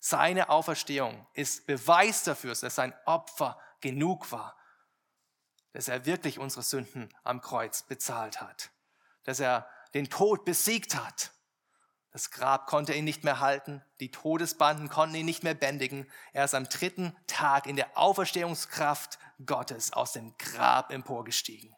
Seine 0.00 0.50
Auferstehung 0.50 1.26
ist 1.32 1.66
Beweis 1.66 2.24
dafür, 2.24 2.54
dass 2.54 2.74
sein 2.74 2.92
Opfer 3.06 3.58
genug 3.80 4.30
war, 4.32 4.56
dass 5.72 5.88
er 5.88 6.04
wirklich 6.04 6.38
unsere 6.38 6.62
Sünden 6.62 7.14
am 7.22 7.40
Kreuz 7.40 7.82
bezahlt 7.82 8.40
hat, 8.40 8.70
dass 9.24 9.40
er 9.40 9.68
den 9.94 10.10
Tod 10.10 10.44
besiegt 10.44 10.96
hat. 10.96 11.32
Das 12.10 12.30
Grab 12.30 12.66
konnte 12.66 12.94
ihn 12.94 13.04
nicht 13.04 13.24
mehr 13.24 13.40
halten, 13.40 13.84
die 14.00 14.10
Todesbanden 14.10 14.88
konnten 14.88 15.16
ihn 15.16 15.26
nicht 15.26 15.44
mehr 15.44 15.54
bändigen. 15.54 16.10
Er 16.32 16.46
ist 16.46 16.54
am 16.54 16.68
dritten 16.68 17.14
Tag 17.26 17.66
in 17.66 17.76
der 17.76 17.96
Auferstehungskraft 17.96 19.18
Gottes 19.44 19.92
aus 19.92 20.12
dem 20.12 20.36
Grab 20.38 20.90
emporgestiegen. 20.90 21.75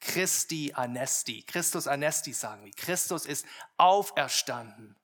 Christi 0.00 0.72
Anesti. 0.74 1.42
Christus 1.42 1.86
Anesti 1.86 2.32
sagen 2.32 2.64
wir. 2.64 2.72
Christus 2.72 3.26
ist 3.26 3.46
auferstanden. 3.76 4.96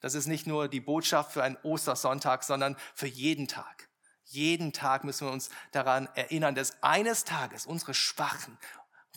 Das 0.00 0.14
ist 0.14 0.26
nicht 0.26 0.46
nur 0.46 0.68
die 0.68 0.80
Botschaft 0.80 1.32
für 1.32 1.42
einen 1.42 1.56
Ostersonntag, 1.62 2.44
sondern 2.44 2.76
für 2.94 3.06
jeden 3.06 3.48
Tag. 3.48 3.88
Jeden 4.24 4.72
Tag 4.72 5.04
müssen 5.04 5.26
wir 5.26 5.32
uns 5.32 5.50
daran 5.72 6.08
erinnern, 6.14 6.54
dass 6.54 6.82
eines 6.82 7.24
Tages 7.24 7.66
unsere 7.66 7.94
schwachen, 7.94 8.58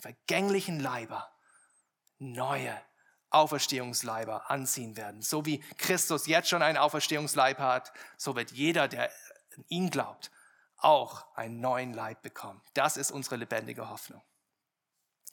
vergänglichen 0.00 0.78
Leiber 0.78 1.30
neue 2.18 2.80
Auferstehungsleiber 3.30 4.50
anziehen 4.50 4.96
werden. 4.96 5.22
So 5.22 5.44
wie 5.44 5.58
Christus 5.78 6.26
jetzt 6.26 6.48
schon 6.48 6.62
einen 6.62 6.78
Auferstehungsleib 6.78 7.58
hat, 7.58 7.92
so 8.16 8.36
wird 8.36 8.52
jeder, 8.52 8.88
der 8.88 9.10
in 9.56 9.64
ihn 9.68 9.90
glaubt, 9.90 10.30
auch 10.76 11.34
einen 11.34 11.60
neuen 11.60 11.92
Leib 11.94 12.22
bekommen. 12.22 12.62
Das 12.74 12.96
ist 12.96 13.10
unsere 13.10 13.36
lebendige 13.36 13.88
Hoffnung. 13.88 14.22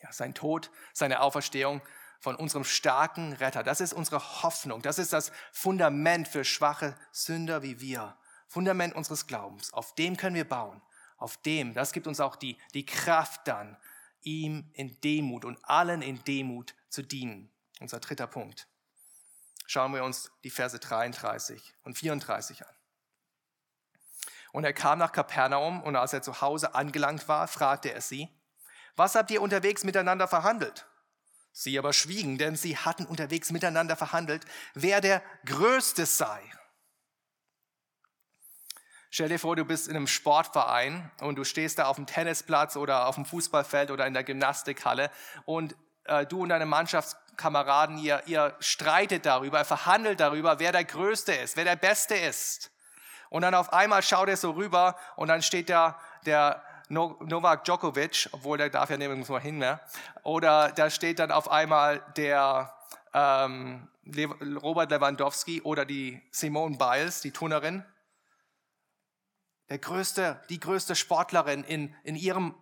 Ja, 0.03 0.11
sein 0.11 0.35
Tod, 0.35 0.69
seine 0.93 1.21
Auferstehung 1.21 1.81
von 2.19 2.35
unserem 2.35 2.65
starken 2.65 3.33
Retter. 3.33 3.63
Das 3.63 3.81
ist 3.81 3.93
unsere 3.93 4.43
Hoffnung. 4.43 4.81
Das 4.81 4.99
ist 4.99 5.13
das 5.13 5.31
Fundament 5.51 6.27
für 6.27 6.45
schwache 6.45 6.95
Sünder 7.11 7.63
wie 7.63 7.79
wir. 7.79 8.17
Fundament 8.47 8.95
unseres 8.95 9.27
Glaubens. 9.27 9.73
Auf 9.73 9.95
dem 9.95 10.17
können 10.17 10.35
wir 10.35 10.47
bauen. 10.47 10.81
auf 11.17 11.37
dem, 11.37 11.73
das 11.73 11.93
gibt 11.93 12.05
uns 12.05 12.19
auch 12.19 12.35
die, 12.35 12.57
die 12.73 12.85
Kraft 12.85 13.47
dann, 13.47 13.77
ihm 14.23 14.69
in 14.73 14.99
Demut 15.01 15.45
und 15.45 15.57
allen 15.63 16.01
in 16.01 16.21
Demut 16.25 16.75
zu 16.89 17.01
dienen. 17.01 17.49
Unser 17.79 18.01
dritter 18.01 18.27
Punkt. 18.27 18.67
Schauen 19.65 19.93
wir 19.93 20.03
uns 20.03 20.31
die 20.43 20.49
Verse 20.49 20.77
33 20.77 21.75
und 21.83 21.97
34 21.97 22.65
an. 22.65 22.75
Und 24.51 24.65
er 24.65 24.73
kam 24.73 24.99
nach 24.99 25.13
Kapernaum 25.13 25.81
und 25.81 25.95
als 25.95 26.11
er 26.11 26.21
zu 26.21 26.41
Hause 26.41 26.75
angelangt 26.75 27.27
war, 27.29 27.47
fragte 27.47 27.93
er 27.93 28.01
sie, 28.01 28.29
was 28.95 29.15
habt 29.15 29.31
ihr 29.31 29.41
unterwegs 29.41 29.83
miteinander 29.83 30.27
verhandelt? 30.27 30.87
Sie 31.51 31.77
aber 31.77 31.93
schwiegen, 31.93 32.37
denn 32.37 32.55
sie 32.55 32.77
hatten 32.77 33.05
unterwegs 33.05 33.51
miteinander 33.51 33.95
verhandelt, 33.95 34.43
wer 34.73 35.01
der 35.01 35.21
Größte 35.45 36.05
sei. 36.05 36.41
Stell 39.11 39.29
dir 39.29 39.37
vor, 39.37 39.55
du 39.55 39.63
bist 39.63 39.87
in 39.87 39.95
einem 39.95 40.07
Sportverein 40.07 41.11
und 41.21 41.35
du 41.35 41.43
stehst 41.43 41.77
da 41.77 41.85
auf 41.85 41.97
dem 41.97 42.07
Tennisplatz 42.07 42.75
oder 42.75 43.05
auf 43.05 43.13
dem 43.13 43.25
Fußballfeld 43.25 43.91
oder 43.91 44.07
in 44.07 44.15
der 44.15 44.23
Gymnastikhalle 44.23 45.11
und 45.45 45.75
äh, 46.05 46.25
du 46.25 46.41
und 46.41 46.49
deine 46.49 46.65
Mannschaftskameraden, 46.65 47.99
ihr, 47.99 48.23
ihr 48.25 48.55
streitet 48.59 49.27
darüber, 49.27 49.63
verhandelt 49.65 50.19
darüber, 50.19 50.57
wer 50.57 50.71
der 50.71 50.83
Größte 50.83 51.31
ist, 51.33 51.55
wer 51.57 51.63
der 51.63 51.75
Beste 51.75 52.15
ist. 52.15 52.71
Und 53.29 53.43
dann 53.43 53.53
auf 53.53 53.71
einmal 53.71 54.01
schaut 54.01 54.29
er 54.29 54.37
so 54.37 54.51
rüber 54.51 54.95
und 55.15 55.27
dann 55.27 55.43
steht 55.43 55.69
da 55.69 55.99
der 56.25 56.63
Novak 56.93 57.65
Djokovic, 57.65 58.29
obwohl 58.31 58.57
der 58.57 58.69
darf 58.69 58.89
ja 58.89 58.97
nirgends 58.97 59.29
mal 59.29 59.41
hin 59.41 59.57
mehr. 59.57 59.81
Oder 60.23 60.71
da 60.71 60.89
steht 60.89 61.19
dann 61.19 61.31
auf 61.31 61.49
einmal 61.49 62.01
der 62.15 62.73
ähm, 63.13 63.89
Robert 64.61 64.91
Lewandowski 64.91 65.61
oder 65.61 65.85
die 65.85 66.21
Simone 66.31 66.77
Biles, 66.77 67.21
die 67.21 67.31
Turnerin 67.31 67.85
der 69.69 69.79
größte, 69.79 70.41
die 70.49 70.59
größte 70.59 70.95
Sportlerin 70.95 71.63
in, 71.63 71.95
in 72.03 72.15
ihrem 72.15 72.55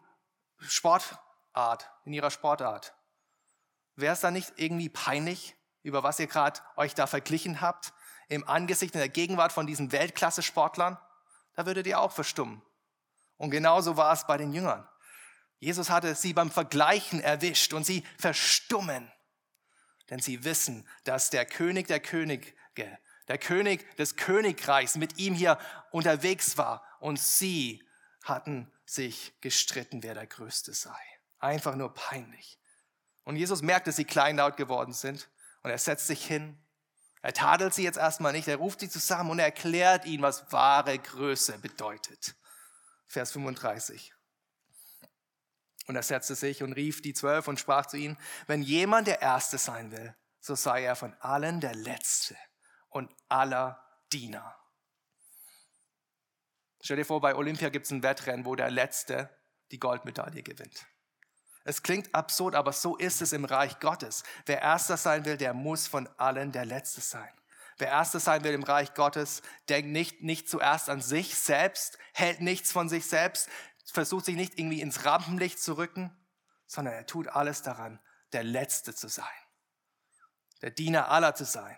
Sportart, 0.59 1.91
in 2.05 2.13
ihrer 2.13 2.31
Sportart. 2.31 2.93
Wäre 3.95 4.13
es 4.13 4.21
da 4.21 4.31
nicht 4.31 4.53
irgendwie 4.55 4.89
peinlich, 4.89 5.55
über 5.83 6.03
was 6.03 6.19
ihr 6.19 6.27
gerade 6.27 6.61
euch 6.77 6.95
da 6.95 7.07
verglichen 7.07 7.59
habt, 7.59 7.91
im 8.29 8.47
Angesicht 8.47 8.93
in 8.93 8.99
der 8.99 9.09
Gegenwart 9.09 9.51
von 9.51 9.67
diesen 9.67 9.91
Weltklasse-Sportlern? 9.91 10.97
Da 11.55 11.65
würdet 11.65 11.85
ihr 11.87 11.99
auch 11.99 12.11
verstummen. 12.11 12.61
Und 13.41 13.49
genauso 13.49 13.97
war 13.97 14.13
es 14.13 14.27
bei 14.27 14.37
den 14.37 14.53
Jüngern. 14.53 14.87
Jesus 15.57 15.89
hatte 15.89 16.13
sie 16.13 16.31
beim 16.31 16.51
Vergleichen 16.51 17.21
erwischt 17.21 17.73
und 17.73 17.83
sie 17.83 18.03
verstummen, 18.19 19.11
denn 20.11 20.19
sie 20.19 20.43
wissen, 20.43 20.87
dass 21.05 21.31
der 21.31 21.47
König 21.47 21.87
der 21.87 21.99
Könige, 21.99 22.53
der 23.27 23.37
König 23.39 23.95
des 23.95 24.15
Königreichs 24.15 24.95
mit 24.95 25.17
ihm 25.17 25.33
hier 25.33 25.57
unterwegs 25.89 26.59
war 26.59 26.85
und 26.99 27.19
sie 27.19 27.83
hatten 28.23 28.71
sich 28.85 29.33
gestritten, 29.41 30.03
wer 30.03 30.13
der 30.13 30.27
Größte 30.27 30.75
sei. 30.75 30.99
Einfach 31.39 31.73
nur 31.73 31.95
peinlich. 31.95 32.59
Und 33.23 33.37
Jesus 33.37 33.63
merkt, 33.63 33.87
dass 33.87 33.95
sie 33.95 34.05
kleinlaut 34.05 34.55
geworden 34.55 34.93
sind 34.93 35.31
und 35.63 35.71
er 35.71 35.79
setzt 35.79 36.05
sich 36.05 36.23
hin. 36.23 36.63
Er 37.23 37.33
tadelt 37.33 37.73
sie 37.73 37.83
jetzt 37.83 37.97
erstmal 37.97 38.33
nicht, 38.33 38.47
er 38.47 38.57
ruft 38.57 38.81
sie 38.81 38.89
zusammen 38.89 39.31
und 39.31 39.39
er 39.39 39.45
erklärt 39.45 40.05
ihnen, 40.05 40.21
was 40.21 40.51
wahre 40.51 40.99
Größe 40.99 41.57
bedeutet. 41.57 42.35
Vers 43.11 43.33
35. 43.33 44.13
Und 45.87 45.95
er 45.95 46.03
setzte 46.03 46.35
sich 46.35 46.63
und 46.63 46.73
rief 46.73 47.01
die 47.01 47.13
Zwölf 47.13 47.47
und 47.49 47.59
sprach 47.59 47.85
zu 47.85 47.97
ihnen, 47.97 48.17
wenn 48.47 48.61
jemand 48.61 49.07
der 49.07 49.21
Erste 49.21 49.57
sein 49.57 49.91
will, 49.91 50.15
so 50.39 50.55
sei 50.55 50.83
er 50.83 50.95
von 50.95 51.13
allen 51.19 51.59
der 51.59 51.75
Letzte 51.75 52.37
und 52.87 53.13
aller 53.27 53.83
Diener. 54.13 54.55
Stell 56.81 56.97
dir 56.97 57.05
vor, 57.05 57.19
bei 57.19 57.35
Olympia 57.35 57.69
gibt 57.69 57.85
es 57.85 57.91
ein 57.91 58.01
Wettrennen, 58.01 58.45
wo 58.45 58.55
der 58.55 58.71
Letzte 58.71 59.29
die 59.71 59.79
Goldmedaille 59.79 60.41
gewinnt. 60.41 60.87
Es 61.65 61.83
klingt 61.83 62.15
absurd, 62.15 62.55
aber 62.55 62.71
so 62.71 62.95
ist 62.95 63.21
es 63.21 63.33
im 63.33 63.45
Reich 63.45 63.79
Gottes. 63.79 64.23
Wer 64.45 64.61
Erster 64.61 64.97
sein 64.97 65.25
will, 65.25 65.37
der 65.37 65.53
muss 65.53 65.85
von 65.87 66.07
allen 66.17 66.51
der 66.51 66.65
Letzte 66.65 67.01
sein. 67.01 67.29
Wer 67.81 67.89
Erster 67.89 68.19
sein 68.19 68.43
will 68.43 68.53
im 68.53 68.61
Reich 68.61 68.93
Gottes, 68.93 69.41
denkt 69.67 69.89
nicht, 69.89 70.21
nicht 70.21 70.47
zuerst 70.47 70.87
an 70.87 71.01
sich 71.01 71.35
selbst, 71.35 71.97
hält 72.13 72.39
nichts 72.39 72.71
von 72.71 72.89
sich 72.89 73.07
selbst, 73.07 73.49
versucht 73.85 74.25
sich 74.25 74.35
nicht 74.35 74.59
irgendwie 74.59 74.81
ins 74.81 75.03
Rampenlicht 75.03 75.59
zu 75.59 75.77
rücken, 75.77 76.15
sondern 76.67 76.93
er 76.93 77.07
tut 77.07 77.27
alles 77.27 77.63
daran, 77.63 77.99
der 78.33 78.43
Letzte 78.43 78.93
zu 78.93 79.07
sein, 79.07 79.25
der 80.61 80.69
Diener 80.69 81.09
aller 81.09 81.33
zu 81.33 81.43
sein. 81.43 81.75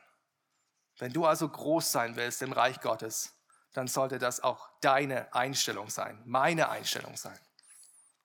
Wenn 0.98 1.13
du 1.13 1.26
also 1.26 1.48
groß 1.48 1.94
sein 1.94 2.18
willst 2.18 2.42
im 2.42 2.52
Reich 2.52 2.82
Gottes, 2.82 3.34
dann 3.72 3.88
sollte 3.88 4.20
das 4.20 4.42
auch 4.42 4.68
deine 4.82 5.34
Einstellung 5.34 5.89
sein, 5.89 6.22
meine 6.26 6.68
Einstellung 6.68 7.16
sein. 7.16 7.39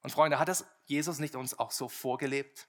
Und 0.02 0.10
Freunde, 0.10 0.40
hat 0.40 0.48
das 0.48 0.64
Jesus 0.86 1.20
nicht 1.20 1.36
uns 1.36 1.56
auch 1.56 1.70
so 1.70 1.88
vorgelebt? 1.88 2.66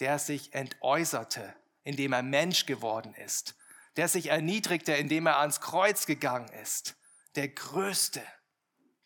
Der 0.00 0.18
sich 0.18 0.52
entäußerte, 0.52 1.56
indem 1.86 2.12
er 2.12 2.22
Mensch 2.22 2.66
geworden 2.66 3.14
ist, 3.14 3.54
der 3.96 4.08
sich 4.08 4.26
erniedrigte, 4.26 4.92
indem 4.92 5.26
er 5.26 5.38
ans 5.38 5.60
Kreuz 5.60 6.04
gegangen 6.04 6.48
ist. 6.60 6.96
Der 7.36 7.48
Größte 7.48 8.22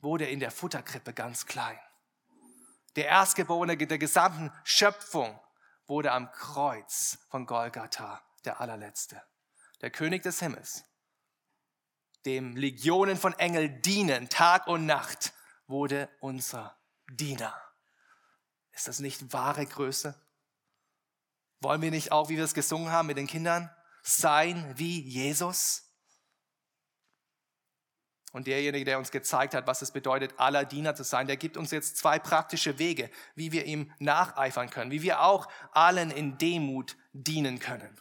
wurde 0.01 0.27
in 0.27 0.41
der 0.41 0.51
Futterkrippe 0.51 1.13
ganz 1.13 1.47
klein. 1.47 1.79
Der 2.97 3.07
Erstgeborene 3.07 3.77
der 3.77 3.99
gesamten 3.99 4.51
Schöpfung 4.65 5.39
wurde 5.87 6.11
am 6.13 6.33
Kreuz 6.33 7.19
von 7.29 7.47
Golgatha 7.47 8.23
der 8.45 8.61
allerletzte. 8.61 9.23
Der 9.83 9.91
König 9.91 10.23
des 10.23 10.41
Himmels 10.41 10.85
dem 12.27 12.57
Legionen 12.57 13.17
von 13.17 13.33
Engeln 13.39 13.81
dienen, 13.83 14.29
Tag 14.29 14.67
und 14.67 14.87
Nacht, 14.87 15.33
wurde 15.67 16.09
unser 16.21 16.77
Diener. 17.09 17.55
Ist 18.73 18.89
das 18.89 19.01
nicht 19.01 19.33
wahre 19.33 19.65
Größe? 19.65 20.15
Wollen 21.61 21.83
wir 21.83 21.91
nicht 21.91 22.13
auch, 22.13 22.29
wie 22.29 22.37
wir 22.37 22.45
es 22.45 22.55
gesungen 22.55 22.91
haben 22.91 23.07
mit 23.07 23.19
den 23.19 23.27
Kindern, 23.27 23.71
sein 24.03 24.73
wie 24.77 25.01
Jesus? 25.01 25.87
Und 28.33 28.47
derjenige, 28.47 28.85
der 28.85 28.99
uns 28.99 29.11
gezeigt 29.11 29.55
hat, 29.55 29.67
was 29.67 29.83
es 29.83 29.91
bedeutet, 29.91 30.35
aller 30.39 30.65
Diener 30.65 30.95
zu 30.95 31.03
sein, 31.03 31.27
der 31.27 31.37
gibt 31.37 31.57
uns 31.57 31.73
jetzt 31.73 31.97
zwei 31.97 32.19
praktische 32.19 32.79
Wege, 32.79 33.11
wie 33.35 33.51
wir 33.51 33.67
ihm 33.67 33.93
nacheifern 33.99 34.71
können, 34.71 34.91
wie 34.91 35.03
wir 35.03 35.23
auch 35.23 35.49
allen 35.73 36.11
in 36.11 36.39
Demut 36.39 36.97
dienen 37.13 37.59
können. 37.59 38.01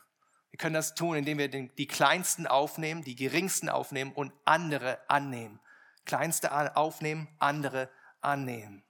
Wir 0.52 0.58
können 0.58 0.76
das 0.76 0.94
tun, 0.94 1.18
indem 1.18 1.40
wir 1.40 1.48
die 1.50 1.88
kleinsten 1.88 2.46
aufnehmen, 2.46 3.04
die 3.04 3.16
geringsten 3.16 3.70
aufnehmen 3.70 4.14
und 4.14 4.32
andere 4.46 5.00
annehmen. 5.10 5.60
Kleinste 6.06 6.76
aufnehmen, 6.76 7.28
andere 7.40 7.90
annehmen. 8.22 8.84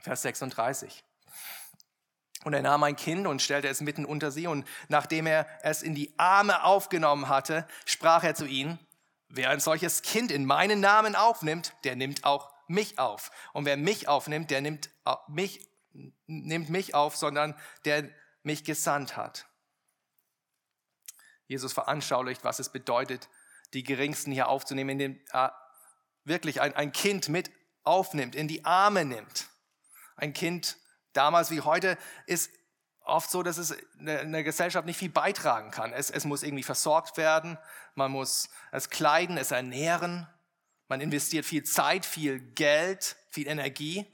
Vers 0.00 0.22
36. 0.22 1.04
Und 2.44 2.52
er 2.52 2.62
nahm 2.62 2.82
ein 2.82 2.96
Kind 2.96 3.26
und 3.26 3.42
stellte 3.42 3.68
es 3.68 3.80
mitten 3.80 4.04
unter 4.04 4.30
sie, 4.30 4.46
und 4.46 4.66
nachdem 4.88 5.26
er 5.26 5.46
es 5.62 5.82
in 5.82 5.94
die 5.94 6.14
Arme 6.18 6.64
aufgenommen 6.64 7.28
hatte, 7.28 7.66
sprach 7.86 8.22
er 8.22 8.34
zu 8.34 8.46
ihnen, 8.46 8.78
wer 9.28 9.50
ein 9.50 9.60
solches 9.60 10.02
Kind 10.02 10.30
in 10.30 10.44
meinen 10.44 10.80
Namen 10.80 11.16
aufnimmt, 11.16 11.74
der 11.84 11.96
nimmt 11.96 12.24
auch 12.24 12.52
mich 12.68 12.98
auf. 12.98 13.30
Und 13.52 13.64
wer 13.64 13.76
mich 13.76 14.08
aufnimmt, 14.08 14.50
der 14.50 14.60
nimmt 14.60 14.90
mich, 15.28 15.68
nimmt 16.26 16.70
mich 16.70 16.94
auf, 16.94 17.16
sondern 17.16 17.54
der 17.84 18.08
mich 18.42 18.64
gesandt 18.64 19.16
hat. 19.16 19.46
Jesus 21.46 21.72
veranschaulicht, 21.72 22.44
was 22.44 22.58
es 22.58 22.70
bedeutet, 22.70 23.28
die 23.74 23.82
Geringsten 23.82 24.32
hier 24.32 24.48
aufzunehmen, 24.48 24.90
indem 24.90 25.20
er 25.30 25.54
wirklich 26.24 26.60
ein, 26.60 26.74
ein 26.74 26.92
Kind 26.92 27.28
mit 27.28 27.50
aufnimmt, 27.82 28.34
in 28.34 28.48
die 28.48 28.64
Arme 28.64 29.04
nimmt. 29.04 29.48
Ein 30.16 30.32
Kind 30.32 30.78
damals 31.16 31.50
wie 31.50 31.62
heute 31.62 31.96
ist 32.26 32.50
oft 33.04 33.30
so, 33.30 33.42
dass 33.42 33.58
es 33.58 33.70
in 33.98 34.32
der 34.32 34.44
Gesellschaft 34.44 34.86
nicht 34.86 34.98
viel 34.98 35.10
beitragen 35.10 35.70
kann. 35.70 35.92
Es, 35.92 36.10
es 36.10 36.24
muss 36.24 36.42
irgendwie 36.42 36.62
versorgt 36.62 37.16
werden, 37.16 37.58
man 37.94 38.10
muss 38.10 38.48
es 38.72 38.90
kleiden, 38.90 39.36
es 39.36 39.50
ernähren, 39.50 40.26
man 40.88 41.00
investiert 41.00 41.44
viel 41.44 41.64
Zeit, 41.64 42.06
viel 42.06 42.40
Geld, 42.40 43.16
viel 43.28 43.46
Energie 43.46 44.10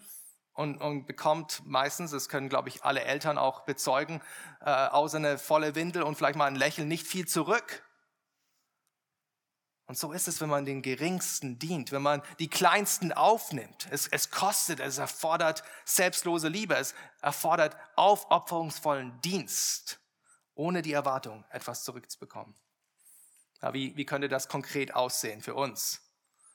und, 0.52 0.78
und 0.78 1.06
bekommt 1.06 1.62
meistens, 1.64 2.10
das 2.10 2.28
können, 2.28 2.48
glaube 2.48 2.68
ich, 2.68 2.84
alle 2.84 3.02
Eltern 3.02 3.38
auch 3.38 3.60
bezeugen, 3.60 4.20
äh, 4.60 4.70
außer 4.70 5.16
eine 5.16 5.38
volle 5.38 5.74
Windel 5.74 6.02
und 6.02 6.16
vielleicht 6.16 6.36
mal 6.36 6.46
ein 6.46 6.56
Lächeln 6.56 6.88
nicht 6.88 7.06
viel 7.06 7.26
zurück. 7.26 7.82
Und 9.90 9.98
so 9.98 10.12
ist 10.12 10.28
es, 10.28 10.40
wenn 10.40 10.48
man 10.48 10.64
den 10.64 10.82
Geringsten 10.82 11.58
dient, 11.58 11.90
wenn 11.90 12.00
man 12.00 12.22
die 12.38 12.48
Kleinsten 12.48 13.12
aufnimmt. 13.12 13.88
Es, 13.90 14.06
es 14.06 14.30
kostet, 14.30 14.78
es 14.78 14.98
erfordert 14.98 15.64
selbstlose 15.84 16.46
Liebe, 16.46 16.76
es 16.76 16.94
erfordert 17.22 17.76
aufopferungsvollen 17.96 19.20
Dienst, 19.22 19.98
ohne 20.54 20.82
die 20.82 20.92
Erwartung, 20.92 21.44
etwas 21.50 21.82
zurückzubekommen. 21.82 22.54
Ja, 23.60 23.74
wie, 23.74 23.96
wie 23.96 24.06
könnte 24.06 24.28
das 24.28 24.46
konkret 24.46 24.94
aussehen 24.94 25.42
für 25.42 25.56
uns? 25.56 26.00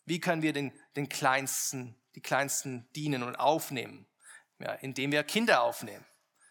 Wie 0.06 0.22
können 0.22 0.42
wir 0.42 0.54
den, 0.54 0.72
den 0.96 1.10
Kleinsten 1.10 1.94
die 2.16 2.22
Kleinsten 2.22 2.88
dienen 2.96 3.22
und 3.22 3.36
aufnehmen, 3.36 4.08
ja, 4.60 4.72
indem 4.76 5.12
wir 5.12 5.26
Kinder 5.26 5.62
aufnehmen. 5.62 6.06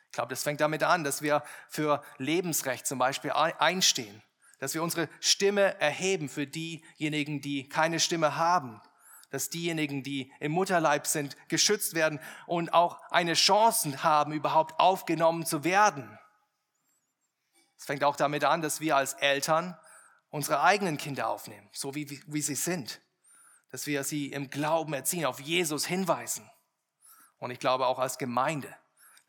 Ich 0.08 0.12
glaube, 0.12 0.28
das 0.28 0.42
fängt 0.42 0.60
damit 0.60 0.82
an, 0.82 1.02
dass 1.02 1.22
wir 1.22 1.42
für 1.70 2.04
Lebensrecht 2.18 2.86
zum 2.86 2.98
Beispiel 2.98 3.32
einstehen, 3.32 4.22
dass 4.58 4.74
wir 4.74 4.82
unsere 4.82 5.08
Stimme 5.20 5.80
erheben 5.80 6.28
für 6.28 6.46
diejenigen, 6.46 7.40
die 7.40 7.68
keine 7.68 8.00
Stimme 8.00 8.36
haben, 8.36 8.80
dass 9.30 9.50
diejenigen, 9.50 10.02
die 10.02 10.32
im 10.40 10.52
Mutterleib 10.52 11.06
sind, 11.06 11.36
geschützt 11.48 11.94
werden 11.94 12.20
und 12.46 12.72
auch 12.72 13.00
eine 13.10 13.34
Chance 13.34 14.02
haben, 14.04 14.32
überhaupt 14.32 14.78
aufgenommen 14.78 15.44
zu 15.44 15.64
werden. 15.64 16.18
Es 17.76 17.84
fängt 17.84 18.04
auch 18.04 18.16
damit 18.16 18.44
an, 18.44 18.62
dass 18.62 18.80
wir 18.80 18.96
als 18.96 19.14
Eltern 19.14 19.76
unsere 20.30 20.62
eigenen 20.62 20.96
Kinder 20.96 21.28
aufnehmen, 21.28 21.68
so 21.72 21.94
wie, 21.94 22.22
wie 22.26 22.42
sie 22.42 22.54
sind. 22.54 23.00
Dass 23.70 23.86
wir 23.86 24.04
sie 24.04 24.28
im 24.32 24.50
Glauben 24.50 24.92
erziehen, 24.94 25.26
auf 25.26 25.40
Jesus 25.40 25.84
hinweisen. 25.84 26.48
Und 27.38 27.50
ich 27.50 27.58
glaube 27.58 27.86
auch 27.86 27.98
als 27.98 28.18
Gemeinde, 28.18 28.74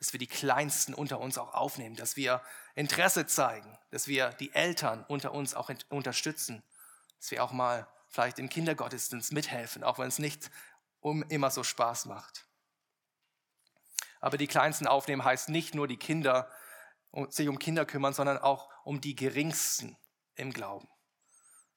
dass 0.05 0.13
wir 0.13 0.19
die 0.19 0.27
Kleinsten 0.27 0.93
unter 0.93 1.19
uns 1.19 1.39
auch 1.39 1.55
aufnehmen, 1.55 1.95
dass 1.95 2.15
wir 2.15 2.43
Interesse 2.75 3.25
zeigen, 3.25 3.75
dass 3.89 4.07
wir 4.07 4.29
die 4.33 4.53
Eltern 4.53 5.03
unter 5.07 5.31
uns 5.31 5.55
auch 5.55 5.71
unterstützen, 5.89 6.61
dass 7.17 7.31
wir 7.31 7.43
auch 7.43 7.51
mal 7.51 7.87
vielleicht 8.07 8.37
im 8.37 8.47
Kindergottesdienst 8.47 9.33
mithelfen, 9.33 9.83
auch 9.83 9.97
wenn 9.97 10.07
es 10.07 10.19
nicht 10.19 10.51
um 10.99 11.23
immer 11.23 11.49
so 11.49 11.63
Spaß 11.63 12.05
macht. 12.05 12.45
Aber 14.21 14.37
die 14.37 14.45
Kleinsten 14.45 14.85
aufnehmen 14.85 15.23
heißt 15.23 15.49
nicht 15.49 15.73
nur 15.73 15.87
die 15.87 15.97
Kinder, 15.97 16.51
sich 17.29 17.47
um 17.47 17.57
Kinder 17.57 17.85
kümmern, 17.87 18.13
sondern 18.13 18.37
auch 18.37 18.69
um 18.83 19.01
die 19.01 19.15
Geringsten 19.15 19.97
im 20.35 20.53
Glauben. 20.53 20.87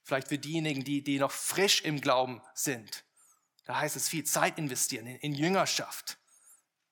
Vielleicht 0.02 0.28
für 0.28 0.38
diejenigen, 0.38 0.84
die, 0.84 1.02
die 1.02 1.18
noch 1.18 1.32
frisch 1.32 1.80
im 1.80 2.02
Glauben 2.02 2.42
sind. 2.52 3.04
Da 3.64 3.80
heißt 3.80 3.96
es 3.96 4.10
viel 4.10 4.24
Zeit 4.24 4.58
investieren 4.58 5.06
in, 5.06 5.16
in 5.16 5.34
Jüngerschaft. 5.34 6.18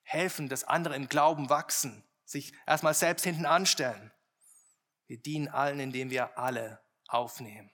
Helfen, 0.09 0.49
dass 0.49 0.64
andere 0.64 0.95
im 0.95 1.09
Glauben 1.09 1.51
wachsen, 1.51 2.05
sich 2.25 2.53
erstmal 2.66 2.95
selbst 2.95 3.25
hinten 3.25 3.45
anstellen. 3.45 4.12
Wir 5.07 5.21
dienen 5.21 5.49
allen, 5.49 5.81
indem 5.81 6.11
wir 6.11 6.38
alle 6.38 6.81
aufnehmen. 7.09 7.71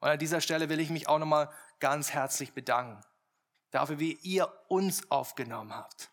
Und 0.00 0.08
an 0.08 0.18
dieser 0.18 0.40
Stelle 0.40 0.68
will 0.68 0.80
ich 0.80 0.90
mich 0.90 1.08
auch 1.08 1.18
nochmal 1.18 1.50
ganz 1.78 2.12
herzlich 2.12 2.52
bedanken 2.52 3.02
dafür, 3.70 3.98
wie 3.98 4.14
ihr 4.22 4.52
uns 4.68 5.10
aufgenommen 5.10 5.74
habt 5.74 6.10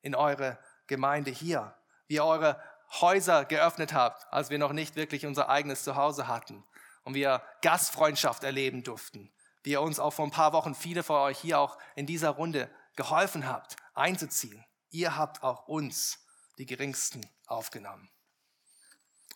in 0.00 0.14
eure 0.14 0.58
Gemeinde 0.86 1.30
hier, 1.30 1.74
wie 2.06 2.14
ihr 2.14 2.24
eure 2.24 2.62
Häuser 3.00 3.44
geöffnet 3.44 3.92
habt, 3.92 4.32
als 4.32 4.50
wir 4.50 4.58
noch 4.58 4.72
nicht 4.72 4.96
wirklich 4.96 5.26
unser 5.26 5.48
eigenes 5.48 5.84
Zuhause 5.84 6.28
hatten 6.28 6.64
und 7.04 7.14
wir 7.14 7.42
Gastfreundschaft 7.62 8.44
erleben 8.44 8.84
durften, 8.84 9.32
wie 9.62 9.72
ihr 9.72 9.82
uns 9.82 9.98
auch 9.98 10.12
vor 10.12 10.24
ein 10.24 10.30
paar 10.30 10.52
Wochen 10.52 10.74
viele 10.74 11.02
von 11.02 11.16
euch 11.16 11.38
hier 11.38 11.58
auch 11.58 11.78
in 11.96 12.06
dieser 12.06 12.30
Runde 12.30 12.70
geholfen 12.96 13.46
habt, 13.46 13.76
einzuziehen. 13.94 14.64
Ihr 14.90 15.16
habt 15.16 15.42
auch 15.42 15.68
uns, 15.68 16.18
die 16.58 16.66
Geringsten, 16.66 17.28
aufgenommen. 17.46 18.10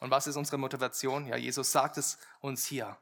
Und 0.01 0.11
was 0.11 0.27
ist 0.27 0.37
unsere 0.37 0.59
Motivation? 0.59 1.27
Ja, 1.27 1.37
Jesus 1.37 1.73
sagt 1.73 1.97
es 1.97 2.19
uns 2.41 2.67
hier. 2.67 2.99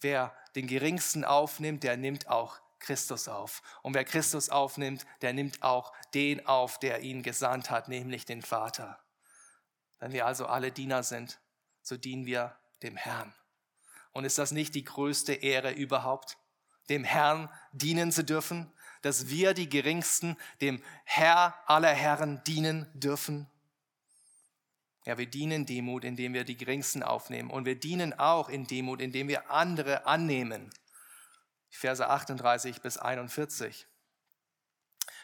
Wer 0.00 0.34
den 0.54 0.66
Geringsten 0.66 1.24
aufnimmt, 1.24 1.82
der 1.82 1.96
nimmt 1.96 2.28
auch 2.28 2.60
Christus 2.78 3.28
auf. 3.28 3.62
Und 3.82 3.94
wer 3.94 4.04
Christus 4.04 4.50
aufnimmt, 4.50 5.06
der 5.22 5.32
nimmt 5.32 5.62
auch 5.62 5.92
den 6.12 6.46
auf, 6.46 6.78
der 6.78 7.00
ihn 7.00 7.22
gesandt 7.22 7.70
hat, 7.70 7.88
nämlich 7.88 8.26
den 8.26 8.42
Vater. 8.42 8.98
Wenn 9.98 10.12
wir 10.12 10.26
also 10.26 10.46
alle 10.46 10.70
Diener 10.70 11.02
sind, 11.02 11.40
so 11.82 11.96
dienen 11.96 12.26
wir 12.26 12.56
dem 12.82 12.96
Herrn. 12.96 13.34
Und 14.12 14.24
ist 14.24 14.38
das 14.38 14.52
nicht 14.52 14.74
die 14.74 14.84
größte 14.84 15.32
Ehre 15.32 15.72
überhaupt, 15.72 16.36
dem 16.88 17.04
Herrn 17.04 17.48
dienen 17.72 18.12
zu 18.12 18.22
dürfen, 18.22 18.72
dass 19.04 19.28
wir 19.28 19.52
die 19.52 19.68
Geringsten 19.68 20.36
dem 20.62 20.82
Herr 21.04 21.54
aller 21.66 21.92
Herren 21.92 22.42
dienen 22.44 22.86
dürfen? 22.94 23.46
Ja, 25.04 25.18
wir 25.18 25.26
dienen 25.26 25.66
Demut, 25.66 26.04
indem 26.04 26.32
wir 26.32 26.44
die 26.44 26.56
Geringsten 26.56 27.02
aufnehmen. 27.02 27.50
Und 27.50 27.66
wir 27.66 27.78
dienen 27.78 28.18
auch 28.18 28.48
in 28.48 28.66
Demut, 28.66 29.02
indem 29.02 29.28
wir 29.28 29.50
andere 29.50 30.06
annehmen. 30.06 30.70
Verse 31.68 32.08
38 32.08 32.80
bis 32.80 32.96
41. 32.96 33.86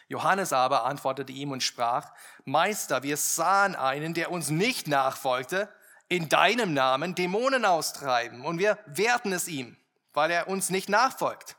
Johannes 0.07 0.53
aber 0.53 0.85
antwortete 0.85 1.31
ihm 1.31 1.51
und 1.51 1.63
sprach, 1.63 2.13
Meister, 2.45 3.01
wir 3.01 3.17
sahen 3.17 3.75
einen, 3.75 4.13
der 4.13 4.29
uns 4.29 4.51
nicht 4.51 4.87
nachfolgte, 4.87 5.73
in 6.07 6.29
deinem 6.29 6.75
Namen 6.75 7.15
Dämonen 7.15 7.65
austreiben. 7.65 8.45
Und 8.45 8.59
wir 8.59 8.77
wehrten 8.85 9.31
es 9.31 9.47
ihm, 9.47 9.75
weil 10.13 10.29
er 10.29 10.47
uns 10.49 10.69
nicht 10.69 10.89
nachfolgt. 10.89 11.55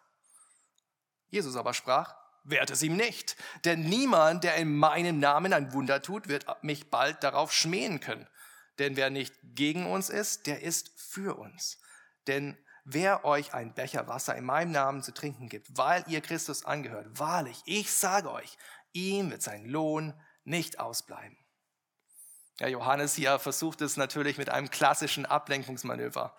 Jesus 1.32 1.56
aber 1.56 1.72
sprach, 1.72 2.14
wehrt 2.44 2.70
es 2.70 2.82
ihm 2.82 2.94
nicht. 2.94 3.36
Denn 3.64 3.80
niemand, 3.80 4.44
der 4.44 4.56
in 4.56 4.76
meinem 4.76 5.18
Namen 5.18 5.52
ein 5.52 5.72
Wunder 5.72 6.02
tut, 6.02 6.28
wird 6.28 6.46
mich 6.62 6.90
bald 6.90 7.22
darauf 7.24 7.52
schmähen 7.52 8.00
können. 8.00 8.28
Denn 8.78 8.96
wer 8.96 9.10
nicht 9.10 9.34
gegen 9.42 9.86
uns 9.86 10.10
ist, 10.10 10.46
der 10.46 10.62
ist 10.62 10.90
für 10.96 11.38
uns. 11.38 11.80
Denn 12.26 12.56
wer 12.84 13.24
euch 13.24 13.54
ein 13.54 13.74
Becher 13.74 14.08
Wasser 14.08 14.36
in 14.36 14.44
meinem 14.44 14.72
Namen 14.72 15.02
zu 15.02 15.14
trinken 15.14 15.48
gibt, 15.48 15.76
weil 15.76 16.04
ihr 16.06 16.20
Christus 16.20 16.64
angehört, 16.66 17.06
wahrlich, 17.18 17.62
ich 17.64 17.90
sage 17.90 18.30
euch, 18.30 18.58
ihm 18.92 19.30
wird 19.30 19.42
sein 19.42 19.64
Lohn 19.64 20.12
nicht 20.44 20.80
ausbleiben. 20.80 21.38
Ja, 22.58 22.68
Johannes 22.68 23.14
hier 23.14 23.38
versucht 23.38 23.80
es 23.80 23.96
natürlich 23.96 24.36
mit 24.36 24.50
einem 24.50 24.68
klassischen 24.68 25.24
Ablenkungsmanöver. 25.24 26.36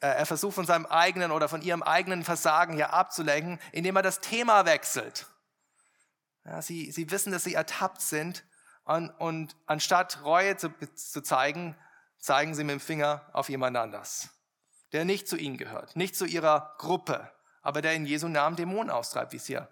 Äh, 0.00 0.08
er 0.08 0.26
versucht 0.26 0.54
von 0.54 0.66
seinem 0.66 0.86
eigenen 0.86 1.30
oder 1.30 1.48
von 1.48 1.62
ihrem 1.62 1.82
eigenen 1.82 2.24
Versagen 2.24 2.74
hier 2.74 2.92
abzulenken, 2.92 3.58
indem 3.72 3.96
er 3.96 4.02
das 4.02 4.20
Thema 4.20 4.66
wechselt. 4.66 5.26
Ja, 6.44 6.60
sie, 6.60 6.90
sie 6.90 7.10
wissen, 7.10 7.32
dass 7.32 7.44
sie 7.44 7.54
ertappt 7.54 8.00
sind 8.00 8.44
und, 8.84 9.10
und 9.10 9.56
anstatt 9.66 10.24
Reue 10.24 10.56
zu, 10.56 10.70
zu 10.94 11.20
zeigen, 11.22 11.76
zeigen 12.18 12.54
sie 12.54 12.64
mit 12.64 12.74
dem 12.74 12.80
Finger 12.80 13.28
auf 13.32 13.48
jemand 13.48 13.76
anders, 13.76 14.30
der 14.92 15.04
nicht 15.04 15.28
zu 15.28 15.36
ihnen 15.36 15.56
gehört, 15.56 15.94
nicht 15.96 16.16
zu 16.16 16.24
ihrer 16.24 16.74
Gruppe, 16.78 17.30
aber 17.62 17.82
der 17.82 17.94
in 17.94 18.06
Jesu 18.06 18.28
Namen 18.28 18.56
Dämonen 18.56 18.90
austreibt, 18.90 19.32
wie 19.32 19.36
es 19.36 19.46
hier 19.46 19.68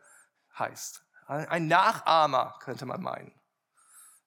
heißt. 0.58 1.04
Ein 1.26 1.68
Nachahmer, 1.68 2.58
könnte 2.60 2.86
man 2.86 3.00
meinen. 3.02 3.39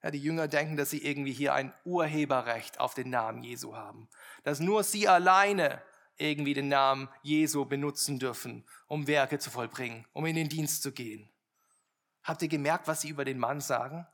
Ja, 0.04 0.12
die 0.12 0.20
Jünger 0.20 0.50
denken, 0.50 0.76
dass 0.76 0.89
sie 0.89 1.04
irgendwie 1.04 1.32
hier 1.32 1.54
ein 1.54 1.74
Urheberrecht 1.86 2.80
auf 2.80 2.94
den 2.94 3.10
Namen 3.10 3.42
Jesu 3.42 3.76
haben. 3.76 4.10
Dass 4.44 4.60
nur 4.60 4.84
sie 4.84 5.08
alleine 5.08 5.82
irgendwie 6.18 6.54
den 6.54 6.68
Namen 6.68 7.10
Jesu 7.22 7.66
benutzen 7.66 8.20
dürfen, 8.20 8.66
um 8.88 9.08
Werke 9.08 9.39
zu 9.39 9.50
vollbringen, 9.50 10.06
um 10.12 10.26
in 10.26 10.36
den 10.36 10.50
Dienst 10.50 10.84
zu 10.84 10.92
gehen. 10.92 11.32
Habt 12.22 12.42
ihr 12.42 12.50
gemerkt, 12.50 12.88
was 12.88 13.02
sie 13.02 13.10
über 13.10 13.24
den 13.24 13.39
Mann 13.39 13.62
sagen? 13.62 14.06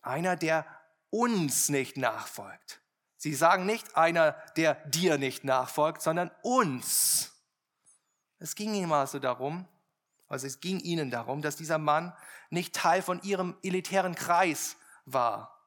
Einer, 0.00 0.36
der 0.36 0.66
uns 1.10 1.68
nicht 1.68 1.98
nachfolgt. 1.98 2.80
Sie 3.16 3.34
sagen 3.34 3.66
nicht 3.66 3.96
einer, 3.96 4.32
der 4.56 4.76
dir 4.86 5.18
nicht 5.18 5.44
nachfolgt, 5.44 6.00
sondern 6.00 6.30
uns. 6.42 7.32
Es 8.38 8.54
ging 8.54 8.72
ihnen 8.72 8.92
also 8.92 9.18
darum, 9.18 9.68
also 10.30 10.46
es 10.46 10.60
ging 10.60 10.78
ihnen 10.78 11.10
darum, 11.10 11.42
dass 11.42 11.56
dieser 11.56 11.78
Mann 11.78 12.14
nicht 12.50 12.74
Teil 12.74 13.02
von 13.02 13.20
ihrem 13.22 13.56
elitären 13.62 14.14
Kreis 14.14 14.76
war. 15.04 15.60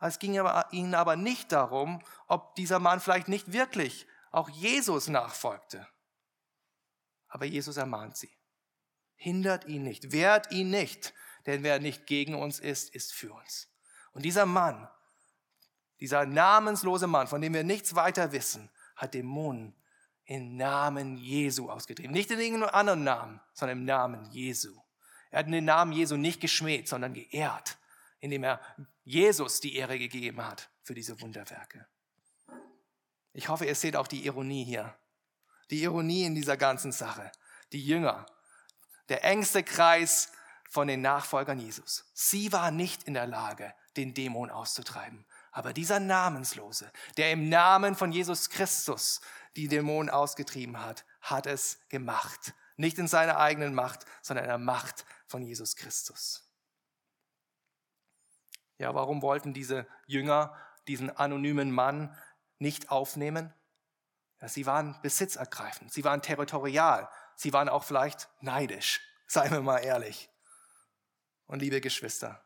Es 0.00 0.18
ging 0.18 0.38
ihnen 0.72 0.94
aber 0.94 1.16
nicht 1.16 1.52
darum, 1.52 2.02
ob 2.26 2.56
dieser 2.56 2.80
Mann 2.80 3.00
vielleicht 3.00 3.28
nicht 3.28 3.52
wirklich 3.52 4.06
auch 4.32 4.48
Jesus 4.48 5.08
nachfolgte. 5.08 5.86
Aber 7.28 7.44
Jesus 7.44 7.76
ermahnt 7.76 8.16
sie. 8.16 8.30
Hindert 9.14 9.66
ihn 9.66 9.84
nicht, 9.84 10.10
wehrt 10.10 10.50
ihn 10.50 10.70
nicht, 10.70 11.14
denn 11.46 11.62
wer 11.62 11.78
nicht 11.78 12.06
gegen 12.06 12.34
uns 12.34 12.58
ist, 12.58 12.92
ist 12.94 13.12
für 13.12 13.32
uns. 13.32 13.68
Und 14.12 14.24
dieser 14.24 14.46
Mann, 14.46 14.88
dieser 16.00 16.26
namenslose 16.26 17.06
Mann, 17.06 17.28
von 17.28 17.40
dem 17.40 17.54
wir 17.54 17.64
nichts 17.64 17.94
weiter 17.94 18.32
wissen, 18.32 18.70
hat 18.96 19.14
Dämonen 19.14 19.76
im 20.28 20.56
Namen 20.56 21.16
Jesu 21.16 21.70
ausgetrieben. 21.70 22.12
Nicht 22.12 22.30
in 22.30 22.38
irgendeinem 22.38 22.74
anderen 22.74 23.02
Namen, 23.02 23.40
sondern 23.54 23.78
im 23.78 23.84
Namen 23.86 24.30
Jesu. 24.30 24.78
Er 25.30 25.40
hat 25.40 25.46
den 25.48 25.64
Namen 25.64 25.92
Jesu 25.92 26.16
nicht 26.16 26.40
geschmäht, 26.40 26.86
sondern 26.86 27.14
geehrt, 27.14 27.78
indem 28.20 28.44
er 28.44 28.60
Jesus 29.04 29.60
die 29.60 29.74
Ehre 29.74 29.98
gegeben 29.98 30.44
hat 30.44 30.68
für 30.82 30.92
diese 30.92 31.18
Wunderwerke. 31.22 31.86
Ich 33.32 33.48
hoffe, 33.48 33.64
ihr 33.64 33.74
seht 33.74 33.96
auch 33.96 34.06
die 34.06 34.26
Ironie 34.26 34.64
hier. 34.64 34.94
Die 35.70 35.82
Ironie 35.82 36.24
in 36.24 36.34
dieser 36.34 36.58
ganzen 36.58 36.92
Sache. 36.92 37.32
Die 37.72 37.84
Jünger, 37.84 38.26
der 39.08 39.24
engste 39.24 39.62
Kreis 39.62 40.30
von 40.68 40.88
den 40.88 41.00
Nachfolgern 41.00 41.58
Jesus. 41.58 42.10
Sie 42.12 42.52
waren 42.52 42.76
nicht 42.76 43.04
in 43.04 43.14
der 43.14 43.26
Lage, 43.26 43.74
den 43.96 44.12
Dämon 44.12 44.50
auszutreiben. 44.50 45.24
Aber 45.52 45.72
dieser 45.72 46.00
Namenslose, 46.00 46.92
der 47.16 47.32
im 47.32 47.48
Namen 47.48 47.94
von 47.94 48.12
Jesus 48.12 48.50
Christus 48.50 49.20
die 49.58 49.66
Dämonen 49.66 50.08
ausgetrieben 50.08 50.80
hat, 50.80 51.04
hat 51.20 51.46
es 51.46 51.80
gemacht. 51.88 52.54
Nicht 52.76 52.96
in 52.98 53.08
seiner 53.08 53.38
eigenen 53.38 53.74
Macht, 53.74 54.06
sondern 54.22 54.44
in 54.44 54.50
der 54.50 54.58
Macht 54.58 55.04
von 55.26 55.42
Jesus 55.42 55.74
Christus. 55.74 56.48
Ja, 58.78 58.94
warum 58.94 59.20
wollten 59.20 59.52
diese 59.52 59.88
Jünger 60.06 60.56
diesen 60.86 61.10
anonymen 61.10 61.72
Mann 61.72 62.16
nicht 62.60 62.92
aufnehmen? 62.92 63.52
Ja, 64.40 64.46
sie 64.46 64.64
waren 64.64 64.96
besitzergreifend, 65.02 65.92
sie 65.92 66.04
waren 66.04 66.22
territorial, 66.22 67.08
sie 67.34 67.52
waren 67.52 67.68
auch 67.68 67.82
vielleicht 67.82 68.28
neidisch, 68.40 69.00
seien 69.26 69.50
wir 69.50 69.60
mal 69.60 69.78
ehrlich. 69.78 70.30
Und 71.46 71.60
liebe 71.60 71.80
Geschwister, 71.80 72.44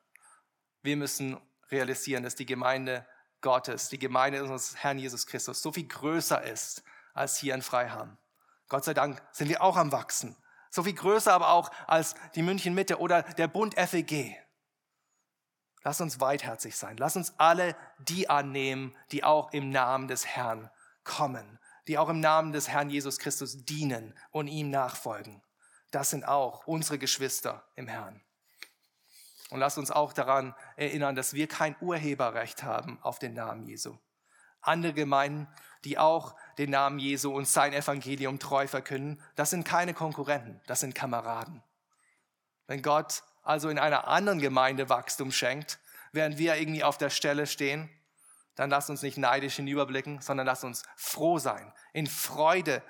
wir 0.81 0.97
müssen 0.97 1.39
realisieren, 1.71 2.23
dass 2.23 2.37
die 2.37 2.47
Gemeinde 2.47 3.07
Gottes, 3.43 3.91
die 3.91 3.99
Gemeinde 3.99 4.41
unseres 4.41 4.77
Herrn 4.77 4.99
Jesus 4.99 5.27
Christus 5.27 5.61
so 5.61 5.73
viel 5.73 5.87
größer 5.87 6.43
ist 6.43 6.83
als 7.15 7.37
hier 7.37 7.55
in 7.55 7.63
Freiham. 7.63 8.19
Gott 8.69 8.85
sei 8.85 8.95
Dank 8.95 9.23
sind 9.33 9.49
wir 9.49 9.63
auch 9.63 9.77
am 9.77 9.93
Wachsen, 9.93 10.37
So 10.71 10.83
viel 10.83 10.95
größer 10.95 11.33
aber 11.33 11.51
auch 11.51 11.71
als 11.87 12.15
die 12.35 12.43
München 12.43 12.75
Mitte 12.75 12.99
oder 12.99 13.23
der 13.23 13.49
Bund 13.49 13.75
FEG. 13.75 14.37
Lass 15.85 16.01
uns 16.01 16.21
weitherzig 16.21 16.77
sein. 16.77 16.97
Lass 16.97 17.17
uns 17.17 17.35
alle 17.39 17.77
die 17.99 18.31
annehmen, 18.31 18.97
die 19.11 19.25
auch 19.25 19.53
im 19.53 19.71
Namen 19.71 20.09
des 20.09 20.27
Herrn 20.27 20.71
kommen, 21.05 21.59
die 21.89 21.99
auch 21.99 22.09
im 22.09 22.21
Namen 22.21 22.53
des 22.53 22.69
Herrn 22.69 22.89
Jesus 22.89 23.19
Christus 23.19 23.65
dienen 23.65 24.17
und 24.31 24.47
ihm 24.47 24.71
nachfolgen. 24.71 25.43
Das 25.91 26.11
sind 26.11 26.27
auch 26.27 26.67
unsere 26.67 26.99
Geschwister 26.99 27.65
im 27.75 27.89
Herrn. 27.89 28.23
Und 29.51 29.61
lass 29.61 29.77
uns 29.77 29.91
auch 29.91 30.15
daran 30.15 30.55
erinnern, 30.77 31.15
dass 31.15 31.35
wir 31.35 31.47
kein 31.47 31.77
Urheberrecht 31.81 32.63
haben 32.63 32.99
auf 33.03 33.19
den 33.19 33.35
Namen 33.35 33.67
Jesu. 33.67 33.99
Andere 34.63 34.95
Gemeinden, 34.95 35.47
die 35.85 35.99
auch 35.99 36.35
den 36.59 36.71
Namen 36.71 36.99
Jesu 36.99 37.35
und 37.35 37.49
sein 37.49 37.73
Evangelium 37.73 38.39
treu 38.39 38.67
verkünden, 38.67 39.23
das 39.37 39.51
sind 39.51 39.65
keine 39.65 39.95
Konkurrenten, 39.95 40.61
das 40.67 40.81
sind 40.81 40.95
Kameraden. 40.95 41.63
Wenn 42.67 42.83
Gott 42.83 43.23
also 43.43 43.69
in 43.69 43.79
einer 43.79 44.09
anderen 44.09 44.39
Gemeinde 44.39 44.89
Wachstum 44.89 45.33
schenkt, 45.33 45.79
während 46.13 46.39
wir 46.39 46.57
irgendwie 46.57 46.85
auf 46.85 46.99
der 46.99 47.11
Stelle 47.11 47.47
stehen, 47.47 47.91
dann 48.55 48.71
lasst 48.71 48.91
uns 48.91 49.03
nicht 49.03 49.19
neidisch 49.19 49.57
hinüberblicken, 49.57 50.21
sondern 50.21 50.47
lasst 50.47 50.65
uns 50.65 50.85
froh 50.97 51.39
sein, 51.39 51.73
in 51.93 52.07
Freude 52.07 52.83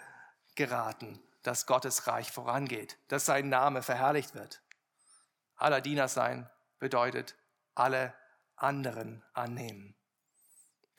geraten, 0.55 1.21
dass 1.43 1.67
Gottes 1.67 2.07
Reich 2.07 2.31
vorangeht, 2.31 2.99
dass 3.09 3.27
sein 3.27 3.49
Name 3.49 3.83
verherrlicht 3.83 4.35
wird. 4.35 4.63
Aller 5.57 5.81
Diener 5.81 6.09
sein 6.09 6.51
bedeutet 6.79 7.37
alle 7.75 8.15
anderen 8.57 9.25
annehmen. 9.33 9.95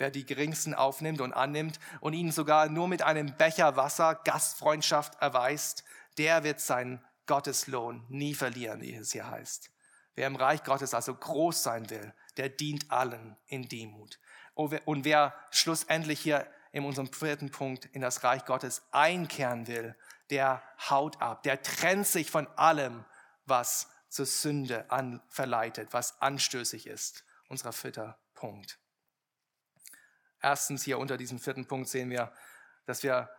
Wer 0.04 0.12
die 0.12 0.26
Geringsten 0.26 0.74
aufnimmt 0.74 1.22
und 1.22 1.32
annimmt 1.32 1.80
und 2.02 2.12
ihnen 2.12 2.34
sogar 2.34 2.68
nur 2.68 2.90
mit 2.90 3.04
einem 3.04 3.38
Becher 3.38 3.78
Wasser 3.78 4.16
Gastfreundschaft 4.26 5.16
erweist, 5.22 5.86
der 6.18 6.44
wird 6.44 6.60
seinen 6.60 7.02
Gotteslohn 7.26 8.04
nie 8.10 8.36
verlieren, 8.36 8.82
wie 8.82 8.94
es 8.96 9.14
hier 9.14 9.30
heißt. 9.30 9.72
Wer 10.16 10.28
im 10.28 10.36
Reich 10.36 10.62
Gottes 10.66 10.94
also 10.94 11.16
groß 11.16 11.64
sein 11.64 11.90
will, 11.90 12.14
der 12.36 12.50
dient 12.50 12.92
allen 12.92 13.38
in 13.46 13.70
Demut. 13.70 14.20
Und 14.56 15.06
wer 15.06 15.34
schlussendlich 15.52 16.20
hier 16.20 16.52
in 16.74 16.84
unserem 16.84 17.08
vierten 17.08 17.50
Punkt 17.50 17.86
in 17.86 18.02
das 18.02 18.26
Reich 18.26 18.44
Gottes 18.44 18.82
einkehren 18.92 19.68
will, 19.68 19.96
der 20.30 20.62
haut 20.90 21.22
ab, 21.22 21.44
der 21.44 21.62
trennt 21.62 22.08
sich 22.08 22.30
von 22.30 22.48
allem, 22.58 23.06
was 23.46 23.88
zur 24.10 24.26
Sünde 24.26 24.92
an, 24.92 25.22
verleitet, 25.30 25.94
was 25.94 26.22
anstößig 26.22 26.88
ist. 26.88 27.24
Unser 27.48 27.72
vierter 27.72 28.20
Punkt. 28.34 28.83
Erstens 30.44 30.84
hier 30.84 31.00
unter 31.00 31.16
diesem 31.18 31.40
vierten 31.40 31.66
Punkt 31.66 31.88
sehen 31.88 32.10
wir, 32.10 32.32
dass 32.86 33.02
wir 33.02 33.30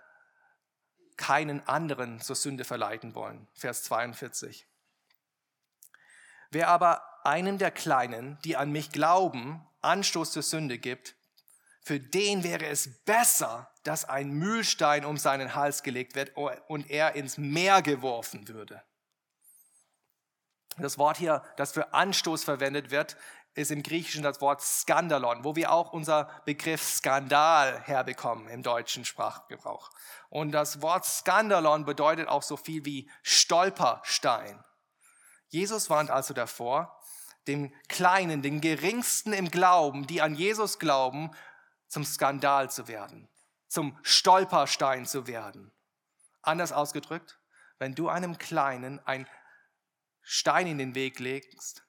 keinen 1.17 1.65
anderen 1.69 2.21
zur 2.21 2.35
Sünde 2.35 2.65
verleiten 2.65 3.15
wollen. 3.15 3.47
Vers 3.55 3.85
42. 3.85 4.67
Wer 6.51 6.69
aber 6.69 7.03
einem 7.27 7.59
der 7.59 7.71
Kleinen, 7.71 8.39
die 8.45 8.57
an 8.57 8.73
mich 8.73 8.91
glauben, 8.91 9.65
Anstoß 9.83 10.33
zur 10.33 10.43
Sünde 10.43 10.79
gibt, 10.79 11.15
für 11.83 12.01
den 12.01 12.43
wäre 12.43 12.67
es 12.67 13.05
besser, 13.05 13.71
dass 13.83 14.07
ein 14.07 14.31
Mühlstein 14.31 15.05
um 15.05 15.19
seinen 15.19 15.55
Hals 15.55 15.83
gelegt 15.83 16.15
wird 16.15 16.35
und 16.37 16.91
er 16.91 17.15
ins 17.17 17.37
Meer 17.37 17.83
geworfen 17.83 18.49
würde. 18.49 18.83
Das 20.79 20.97
Wort 20.97 21.19
hier, 21.19 21.45
das 21.59 21.73
für 21.73 21.93
Anstoß 21.93 22.45
verwendet 22.45 22.91
wird, 22.91 23.17
ist 23.55 23.71
im 23.71 23.83
Griechischen 23.83 24.23
das 24.23 24.41
Wort 24.41 24.63
Skandalon, 24.63 25.45
wo 25.45 25.55
wir 25.55 25.73
auch 25.73 25.93
unser 25.93 26.25
Begriff 26.45 26.83
Skandal 26.83 27.81
herbekommen 27.83 28.49
im 28.49 28.63
deutschen 28.63 29.05
Sprachgebrauch. 29.05 29.91
Und 30.29 30.53
das 30.53 30.83
Wort 30.83 31.05
Skandalon 31.05 31.85
bedeutet 31.85 32.29
auch 32.29 32.43
so 32.43 32.57
viel 32.57 32.85
wie 32.85 33.11
Stolperstein. 33.23 34.63
Jesus 35.49 35.89
warnt 35.89 36.11
also 36.11 36.35
davor, 36.35 37.01
dem 37.47 37.73
Kleinen, 37.89 38.43
den 38.43 38.61
Geringsten 38.61 39.33
im 39.33 39.51
Glauben, 39.51 40.07
die 40.07 40.21
an 40.21 40.35
Jesus 40.35 40.79
glauben, 40.79 41.31
zum 41.87 42.05
Skandal 42.05 42.71
zu 42.71 42.89
werden, 42.89 43.29
zum 43.69 43.97
Stolperstein 44.03 45.07
zu 45.07 45.29
werden. 45.29 45.73
Anders 46.43 46.73
ausgedrückt, 46.73 47.39
wenn 47.79 47.95
du 47.95 48.09
einem 48.09 48.39
Kleinen 48.39 48.99
ein 49.07 49.29
Stein 50.23 50.67
in 50.67 50.79
den 50.79 50.95
Weg 50.95 51.21
legst, 51.21 51.85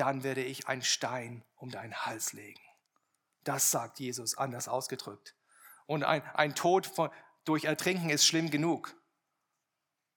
dann 0.00 0.22
werde 0.22 0.42
ich 0.42 0.68
einen 0.68 0.82
Stein 0.82 1.44
um 1.56 1.70
deinen 1.70 1.94
Hals 1.94 2.32
legen. 2.32 2.60
Das 3.44 3.70
sagt 3.70 4.00
Jesus 4.00 4.36
anders 4.36 4.68
ausgedrückt. 4.68 5.34
Und 5.86 6.04
ein, 6.04 6.22
ein 6.34 6.54
Tod 6.54 6.86
von, 6.86 7.10
durch 7.44 7.64
Ertrinken 7.64 8.10
ist 8.10 8.26
schlimm 8.26 8.50
genug. 8.50 8.94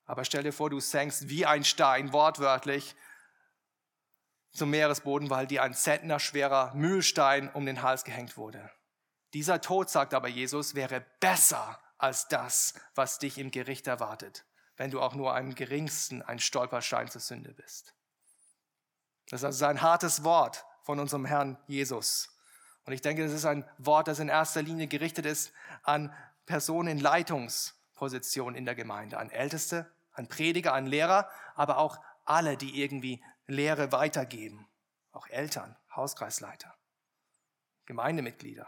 Aber 0.05 0.25
stell 0.25 0.43
dir 0.43 0.53
vor, 0.53 0.69
du 0.69 0.79
senkst 0.79 1.29
wie 1.29 1.45
ein 1.45 1.63
Stein, 1.63 2.13
wortwörtlich, 2.13 2.95
zum 4.51 4.69
Meeresboden, 4.69 5.29
weil 5.29 5.47
dir 5.47 5.63
ein 5.63 5.73
Zentner 5.73 6.19
schwerer 6.19 6.73
Mühlstein 6.75 7.49
um 7.49 7.65
den 7.65 7.81
Hals 7.81 8.03
gehängt 8.03 8.37
wurde. 8.37 8.69
Dieser 9.33 9.61
Tod, 9.61 9.89
sagt 9.89 10.13
aber 10.13 10.27
Jesus, 10.27 10.75
wäre 10.75 11.03
besser 11.19 11.81
als 11.97 12.27
das, 12.27 12.75
was 12.93 13.17
dich 13.17 13.39
im 13.39 13.49
Gericht 13.49 13.87
erwartet 13.87 14.45
wenn 14.77 14.91
du 14.91 15.01
auch 15.01 15.15
nur 15.15 15.35
am 15.35 15.55
geringsten 15.55 16.21
ein 16.21 16.39
Stolperstein 16.39 17.09
zur 17.09 17.21
Sünde 17.21 17.53
bist. 17.53 17.93
Das 19.33 19.41
ist 19.41 19.45
also 19.45 19.65
ein 19.65 19.81
hartes 19.81 20.23
Wort 20.23 20.63
von 20.83 20.99
unserem 20.99 21.25
Herrn 21.25 21.57
Jesus. 21.65 22.29
Und 22.85 22.93
ich 22.93 23.01
denke, 23.01 23.23
das 23.23 23.33
ist 23.33 23.45
ein 23.45 23.67
Wort, 23.79 24.07
das 24.07 24.19
in 24.19 24.29
erster 24.29 24.61
Linie 24.61 24.85
gerichtet 24.85 25.25
ist 25.25 25.51
an 25.81 26.13
Personen 26.45 26.89
in 26.89 26.99
Leitungspositionen 26.99 28.55
in 28.55 28.65
der 28.65 28.75
Gemeinde, 28.75 29.17
an 29.17 29.31
Älteste, 29.31 29.91
an 30.11 30.27
Prediger, 30.27 30.75
an 30.75 30.85
Lehrer, 30.85 31.27
aber 31.55 31.79
auch 31.79 31.99
alle, 32.25 32.57
die 32.57 32.79
irgendwie 32.79 33.23
Lehre 33.47 33.91
weitergeben, 33.91 34.67
auch 35.13 35.25
Eltern, 35.25 35.75
Hauskreisleiter, 35.95 36.71
Gemeindemitglieder. 37.87 38.67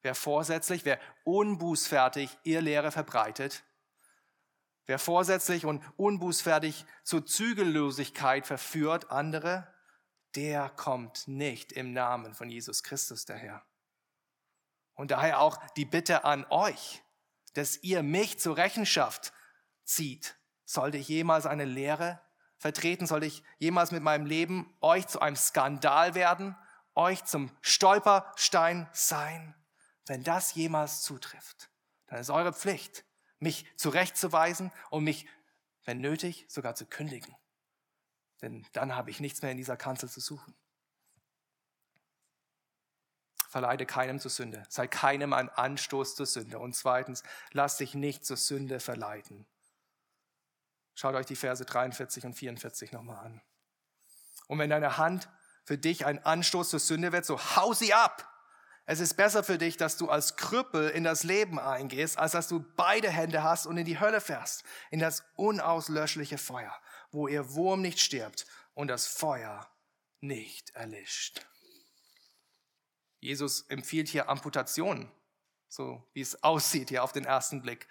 Wer 0.00 0.16
vorsätzlich, 0.16 0.84
wer 0.84 0.98
unbußfertig 1.22 2.36
ihr 2.42 2.62
Lehre 2.62 2.90
verbreitet, 2.90 3.62
Wer 4.86 4.98
vorsätzlich 4.98 5.64
und 5.64 5.82
unbußfertig 5.96 6.84
zur 7.04 7.24
Zügellosigkeit 7.24 8.46
verführt 8.46 9.10
andere, 9.10 9.72
der 10.34 10.70
kommt 10.70 11.28
nicht 11.28 11.72
im 11.72 11.92
Namen 11.92 12.34
von 12.34 12.48
Jesus 12.48 12.82
Christus 12.82 13.24
daher. 13.24 13.64
Und 14.94 15.10
daher 15.10 15.40
auch 15.40 15.58
die 15.76 15.84
Bitte 15.84 16.24
an 16.24 16.44
euch, 16.50 17.02
dass 17.54 17.82
ihr 17.82 18.02
mich 18.02 18.38
zur 18.38 18.56
Rechenschaft 18.56 19.32
zieht. 19.84 20.36
Sollte 20.64 20.98
ich 20.98 21.08
jemals 21.08 21.46
eine 21.46 21.64
Lehre 21.64 22.20
vertreten? 22.56 23.06
Sollte 23.06 23.26
ich 23.26 23.42
jemals 23.58 23.90
mit 23.90 24.02
meinem 24.02 24.26
Leben 24.26 24.74
euch 24.80 25.06
zu 25.06 25.20
einem 25.20 25.36
Skandal 25.36 26.14
werden? 26.14 26.56
Euch 26.94 27.24
zum 27.24 27.50
Stolperstein 27.60 28.88
sein? 28.92 29.54
Wenn 30.06 30.24
das 30.24 30.54
jemals 30.54 31.02
zutrifft, 31.02 31.70
dann 32.06 32.18
ist 32.18 32.30
eure 32.30 32.52
Pflicht, 32.52 33.04
mich 33.42 33.66
zurechtzuweisen 33.76 34.72
und 34.90 35.04
mich, 35.04 35.26
wenn 35.84 36.00
nötig, 36.00 36.46
sogar 36.48 36.74
zu 36.74 36.86
kündigen. 36.86 37.34
Denn 38.40 38.66
dann 38.72 38.94
habe 38.96 39.10
ich 39.10 39.20
nichts 39.20 39.42
mehr 39.42 39.50
in 39.50 39.56
dieser 39.56 39.76
Kanzel 39.76 40.08
zu 40.08 40.20
suchen. 40.20 40.54
Verleide 43.48 43.84
keinem 43.84 44.18
zur 44.18 44.30
Sünde. 44.30 44.64
Sei 44.68 44.86
keinem 44.86 45.32
ein 45.32 45.50
Anstoß 45.50 46.14
zur 46.14 46.24
Sünde. 46.24 46.58
Und 46.58 46.74
zweitens, 46.74 47.22
lass 47.50 47.76
dich 47.76 47.94
nicht 47.94 48.24
zur 48.24 48.38
Sünde 48.38 48.80
verleiten. 48.80 49.46
Schaut 50.94 51.14
euch 51.14 51.26
die 51.26 51.36
Verse 51.36 51.64
43 51.64 52.24
und 52.24 52.34
44 52.34 52.92
nochmal 52.92 53.18
an. 53.26 53.42
Und 54.46 54.58
wenn 54.58 54.70
deine 54.70 54.98
Hand 54.98 55.28
für 55.64 55.76
dich 55.76 56.06
ein 56.06 56.24
Anstoß 56.24 56.70
zur 56.70 56.80
Sünde 56.80 57.12
wird, 57.12 57.26
so 57.26 57.38
hau 57.38 57.72
sie 57.74 57.92
ab. 57.92 58.31
Es 58.84 58.98
ist 58.98 59.14
besser 59.14 59.44
für 59.44 59.58
dich, 59.58 59.76
dass 59.76 59.96
du 59.96 60.08
als 60.08 60.36
Krüppel 60.36 60.88
in 60.88 61.04
das 61.04 61.22
Leben 61.22 61.58
eingehst, 61.58 62.18
als 62.18 62.32
dass 62.32 62.48
du 62.48 62.64
beide 62.76 63.10
Hände 63.10 63.42
hast 63.42 63.66
und 63.66 63.76
in 63.76 63.84
die 63.84 64.00
Hölle 64.00 64.20
fährst, 64.20 64.64
in 64.90 64.98
das 64.98 65.24
unauslöschliche 65.36 66.36
Feuer, 66.36 66.74
wo 67.12 67.28
ihr 67.28 67.54
Wurm 67.54 67.80
nicht 67.80 68.00
stirbt 68.00 68.46
und 68.74 68.88
das 68.88 69.06
Feuer 69.06 69.70
nicht 70.20 70.70
erlischt. 70.70 71.46
Jesus 73.20 73.62
empfiehlt 73.68 74.08
hier 74.08 74.28
Amputation, 74.28 75.10
so 75.68 76.04
wie 76.12 76.20
es 76.20 76.42
aussieht 76.42 76.88
hier 76.88 77.04
auf 77.04 77.12
den 77.12 77.24
ersten 77.24 77.62
Blick. 77.62 77.86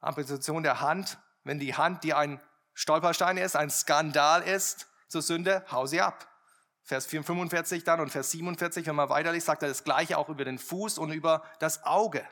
Amputation 0.00 0.62
der 0.62 0.80
Hand, 0.80 1.18
wenn 1.44 1.58
die 1.58 1.74
Hand, 1.74 2.04
die 2.04 2.14
ein 2.14 2.40
Stolperstein 2.72 3.36
ist, 3.36 3.54
ein 3.54 3.68
Skandal 3.68 4.42
ist 4.42 4.88
zur 5.08 5.20
Sünde, 5.20 5.64
hau 5.70 5.84
sie 5.84 6.00
ab. 6.00 6.31
Vers 6.84 7.06
45 7.06 7.84
dann 7.84 8.00
und 8.00 8.10
Vers 8.10 8.32
47, 8.32 8.86
wenn 8.86 8.96
man 8.96 9.08
weiterliest, 9.08 9.46
sagt 9.46 9.62
er 9.62 9.68
das 9.68 9.84
Gleiche 9.84 10.18
auch 10.18 10.28
über 10.28 10.44
den 10.44 10.58
Fuß 10.58 10.98
und 10.98 11.12
über 11.12 11.44
das 11.60 11.84
Auge. 11.84 12.26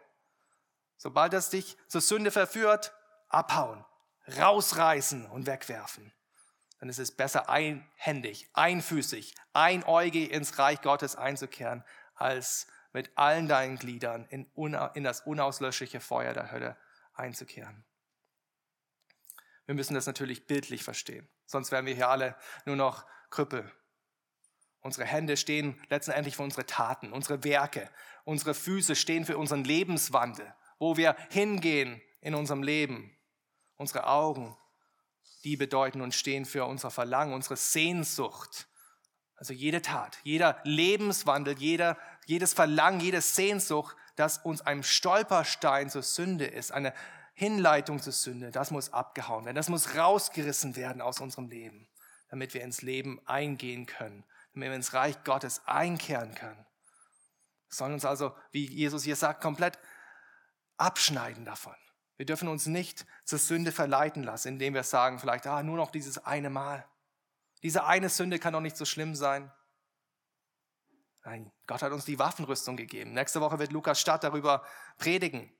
Sobald 0.96 1.32
es 1.34 1.50
dich 1.50 1.76
zur 1.86 2.00
Sünde 2.00 2.30
verführt, 2.30 2.92
abhauen, 3.28 3.84
rausreißen 4.36 5.26
und 5.26 5.46
wegwerfen. 5.46 6.12
Dann 6.80 6.88
ist 6.88 6.98
es 6.98 7.12
besser 7.12 7.48
einhändig, 7.48 8.48
einfüßig, 8.54 9.34
einäugig 9.52 10.32
ins 10.32 10.58
Reich 10.58 10.80
Gottes 10.82 11.14
einzukehren, 11.14 11.84
als 12.14 12.66
mit 12.92 13.16
allen 13.16 13.48
deinen 13.48 13.78
Gliedern 13.78 14.26
in, 14.30 14.50
in 14.94 15.04
das 15.04 15.20
unauslöschliche 15.20 16.00
Feuer 16.00 16.32
der 16.32 16.50
Hölle 16.50 16.76
einzukehren. 17.14 17.84
Wir 19.66 19.74
müssen 19.74 19.94
das 19.94 20.06
natürlich 20.06 20.46
bildlich 20.46 20.82
verstehen. 20.82 21.28
Sonst 21.46 21.70
wären 21.70 21.86
wir 21.86 21.94
hier 21.94 22.08
alle 22.08 22.34
nur 22.64 22.76
noch 22.76 23.06
Krüppel. 23.30 23.70
Unsere 24.80 25.06
Hände 25.06 25.36
stehen 25.36 25.78
letztendlich 25.88 26.36
für 26.36 26.42
unsere 26.42 26.66
Taten, 26.66 27.12
unsere 27.12 27.44
Werke. 27.44 27.90
Unsere 28.24 28.54
Füße 28.54 28.96
stehen 28.96 29.24
für 29.24 29.36
unseren 29.36 29.64
Lebenswandel, 29.64 30.54
wo 30.78 30.96
wir 30.96 31.16
hingehen 31.30 32.00
in 32.20 32.34
unserem 32.34 32.62
Leben. 32.62 33.14
Unsere 33.76 34.06
Augen, 34.06 34.56
die 35.44 35.56
bedeuten 35.56 36.00
und 36.00 36.14
stehen 36.14 36.44
für 36.44 36.64
unser 36.64 36.90
Verlangen, 36.90 37.34
unsere 37.34 37.56
Sehnsucht. 37.56 38.68
Also 39.36 39.54
jede 39.54 39.80
Tat, 39.80 40.18
jeder 40.22 40.60
Lebenswandel, 40.64 41.58
jeder, 41.58 41.96
jedes 42.26 42.52
Verlangen, 42.52 43.00
jede 43.00 43.22
Sehnsucht, 43.22 43.96
das 44.16 44.38
uns 44.38 44.60
ein 44.60 44.82
Stolperstein 44.82 45.88
zur 45.88 46.02
Sünde 46.02 46.44
ist, 46.44 46.72
eine 46.72 46.92
Hinleitung 47.32 48.02
zur 48.02 48.12
Sünde, 48.12 48.50
das 48.50 48.70
muss 48.70 48.92
abgehauen 48.92 49.46
werden, 49.46 49.56
das 49.56 49.70
muss 49.70 49.96
rausgerissen 49.96 50.76
werden 50.76 51.00
aus 51.00 51.20
unserem 51.20 51.48
Leben, 51.48 51.88
damit 52.28 52.52
wir 52.52 52.62
ins 52.62 52.82
Leben 52.82 53.18
eingehen 53.26 53.86
können, 53.86 54.24
damit 54.52 54.70
wir 54.70 54.76
ins 54.76 54.94
Reich 54.94 55.22
Gottes 55.24 55.62
einkehren 55.66 56.34
können. 56.34 56.66
Wir 57.68 57.74
sollen 57.74 57.94
uns 57.94 58.04
also, 58.04 58.34
wie 58.50 58.66
Jesus 58.66 59.04
hier 59.04 59.16
sagt, 59.16 59.40
komplett 59.40 59.78
abschneiden 60.76 61.44
davon. 61.44 61.76
Wir 62.16 62.26
dürfen 62.26 62.48
uns 62.48 62.66
nicht 62.66 63.06
zur 63.24 63.38
Sünde 63.38 63.72
verleiten 63.72 64.24
lassen, 64.24 64.48
indem 64.48 64.74
wir 64.74 64.82
sagen, 64.82 65.18
vielleicht, 65.18 65.46
ah, 65.46 65.62
nur 65.62 65.76
noch 65.76 65.90
dieses 65.90 66.18
eine 66.24 66.50
Mal. 66.50 66.86
Diese 67.62 67.84
eine 67.84 68.08
Sünde 68.08 68.38
kann 68.38 68.52
doch 68.52 68.60
nicht 68.60 68.76
so 68.76 68.84
schlimm 68.84 69.14
sein. 69.14 69.50
Nein, 71.24 71.52
Gott 71.66 71.82
hat 71.82 71.92
uns 71.92 72.04
die 72.04 72.18
Waffenrüstung 72.18 72.76
gegeben. 72.76 73.12
Nächste 73.12 73.40
Woche 73.40 73.58
wird 73.58 73.72
Lukas 73.72 74.00
Stadt 74.00 74.24
darüber 74.24 74.64
predigen. 74.98 75.52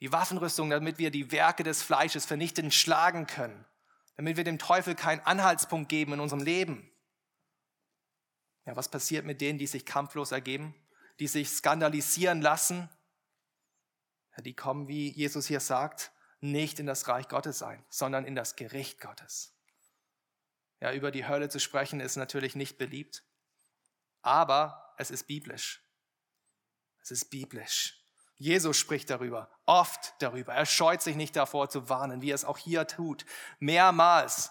Die 0.00 0.12
Waffenrüstung, 0.12 0.70
damit 0.70 0.98
wir 0.98 1.10
die 1.10 1.32
Werke 1.32 1.62
des 1.62 1.82
Fleisches 1.82 2.24
vernichtend 2.24 2.74
schlagen 2.74 3.26
können, 3.26 3.64
damit 4.16 4.36
wir 4.36 4.44
dem 4.44 4.58
Teufel 4.58 4.94
keinen 4.94 5.20
Anhaltspunkt 5.20 5.88
geben 5.88 6.12
in 6.12 6.20
unserem 6.20 6.42
Leben. 6.42 6.90
Ja, 8.68 8.76
was 8.76 8.90
passiert 8.90 9.24
mit 9.24 9.40
denen, 9.40 9.58
die 9.58 9.66
sich 9.66 9.86
kampflos 9.86 10.30
ergeben, 10.30 10.74
die 11.20 11.26
sich 11.26 11.48
skandalisieren 11.48 12.42
lassen? 12.42 12.90
Ja, 14.36 14.42
die 14.42 14.52
kommen, 14.52 14.88
wie 14.88 15.08
Jesus 15.08 15.46
hier 15.46 15.60
sagt, 15.60 16.12
nicht 16.40 16.78
in 16.78 16.84
das 16.84 17.08
Reich 17.08 17.28
Gottes 17.28 17.62
ein, 17.62 17.82
sondern 17.88 18.26
in 18.26 18.34
das 18.34 18.56
Gericht 18.56 19.00
Gottes. 19.00 19.54
Ja, 20.80 20.92
über 20.92 21.10
die 21.10 21.26
Hölle 21.26 21.48
zu 21.48 21.60
sprechen 21.60 22.00
ist 22.00 22.16
natürlich 22.16 22.56
nicht 22.56 22.76
beliebt, 22.76 23.24
aber 24.20 24.92
es 24.98 25.10
ist 25.10 25.26
biblisch. 25.26 25.82
Es 27.00 27.10
ist 27.10 27.30
biblisch. 27.30 28.04
Jesus 28.36 28.76
spricht 28.76 29.08
darüber, 29.08 29.50
oft 29.64 30.12
darüber. 30.18 30.52
Er 30.52 30.66
scheut 30.66 31.00
sich 31.00 31.16
nicht 31.16 31.36
davor 31.36 31.70
zu 31.70 31.88
warnen, 31.88 32.20
wie 32.20 32.32
er 32.32 32.34
es 32.34 32.44
auch 32.44 32.58
hier 32.58 32.86
tut. 32.86 33.24
Mehrmals. 33.60 34.50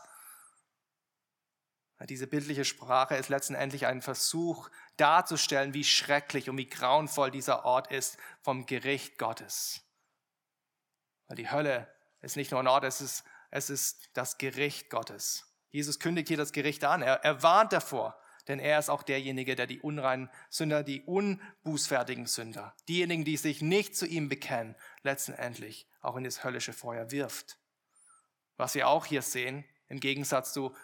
Diese 2.05 2.27
bildliche 2.27 2.63
Sprache 2.63 3.15
ist 3.15 3.29
letztendlich 3.29 3.87
ein 3.87 4.01
Versuch 4.01 4.69
darzustellen, 4.97 5.73
wie 5.73 5.83
schrecklich 5.83 6.49
und 6.49 6.57
wie 6.57 6.69
grauenvoll 6.69 7.31
dieser 7.31 7.65
Ort 7.65 7.91
ist 7.91 8.17
vom 8.41 8.65
Gericht 8.67 9.17
Gottes. 9.17 9.81
Weil 11.27 11.37
die 11.37 11.49
Hölle 11.49 11.91
ist 12.21 12.35
nicht 12.35 12.51
nur 12.51 12.59
ein 12.59 12.67
Ort, 12.67 12.83
es 12.83 13.01
ist, 13.01 13.23
es 13.49 13.69
ist 13.69 14.09
das 14.13 14.37
Gericht 14.37 14.89
Gottes. 14.89 15.51
Jesus 15.71 15.99
kündigt 15.99 16.27
hier 16.27 16.37
das 16.37 16.51
Gericht 16.51 16.83
an. 16.83 17.01
Er, 17.01 17.23
er 17.23 17.41
warnt 17.41 17.73
davor 17.73 18.19
denn 18.47 18.59
er 18.59 18.79
ist 18.79 18.89
auch 18.89 19.03
derjenige, 19.03 19.55
der 19.55 19.67
die 19.67 19.79
unreinen 19.79 20.29
Sünder, 20.49 20.83
die 20.83 21.01
unbußfertigen 21.01 22.25
Sünder, 22.25 22.75
diejenigen, 22.87 23.25
die 23.25 23.37
sich 23.37 23.61
nicht 23.61 23.95
zu 23.95 24.05
ihm 24.05 24.29
bekennen, 24.29 24.75
letztendlich 25.03 25.87
auch 26.01 26.15
in 26.15 26.23
das 26.23 26.43
höllische 26.43 26.73
Feuer 26.73 27.11
wirft. 27.11 27.57
Was 28.55 28.75
wir 28.75 28.87
auch 28.87 29.05
hier 29.05 29.21
sehen, 29.21 29.65
im 29.89 29.99
Gegensatz 29.99 30.53
zu 30.53 30.75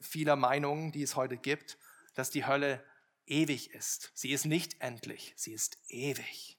vieler 0.00 0.36
Meinungen, 0.36 0.92
die 0.92 1.02
es 1.02 1.16
heute 1.16 1.36
gibt, 1.36 1.78
dass 2.14 2.30
die 2.30 2.46
Hölle 2.46 2.84
ewig 3.26 3.70
ist. 3.70 4.10
Sie 4.14 4.32
ist 4.32 4.44
nicht 4.44 4.80
endlich, 4.80 5.32
sie 5.36 5.52
ist 5.52 5.78
ewig. 5.88 6.58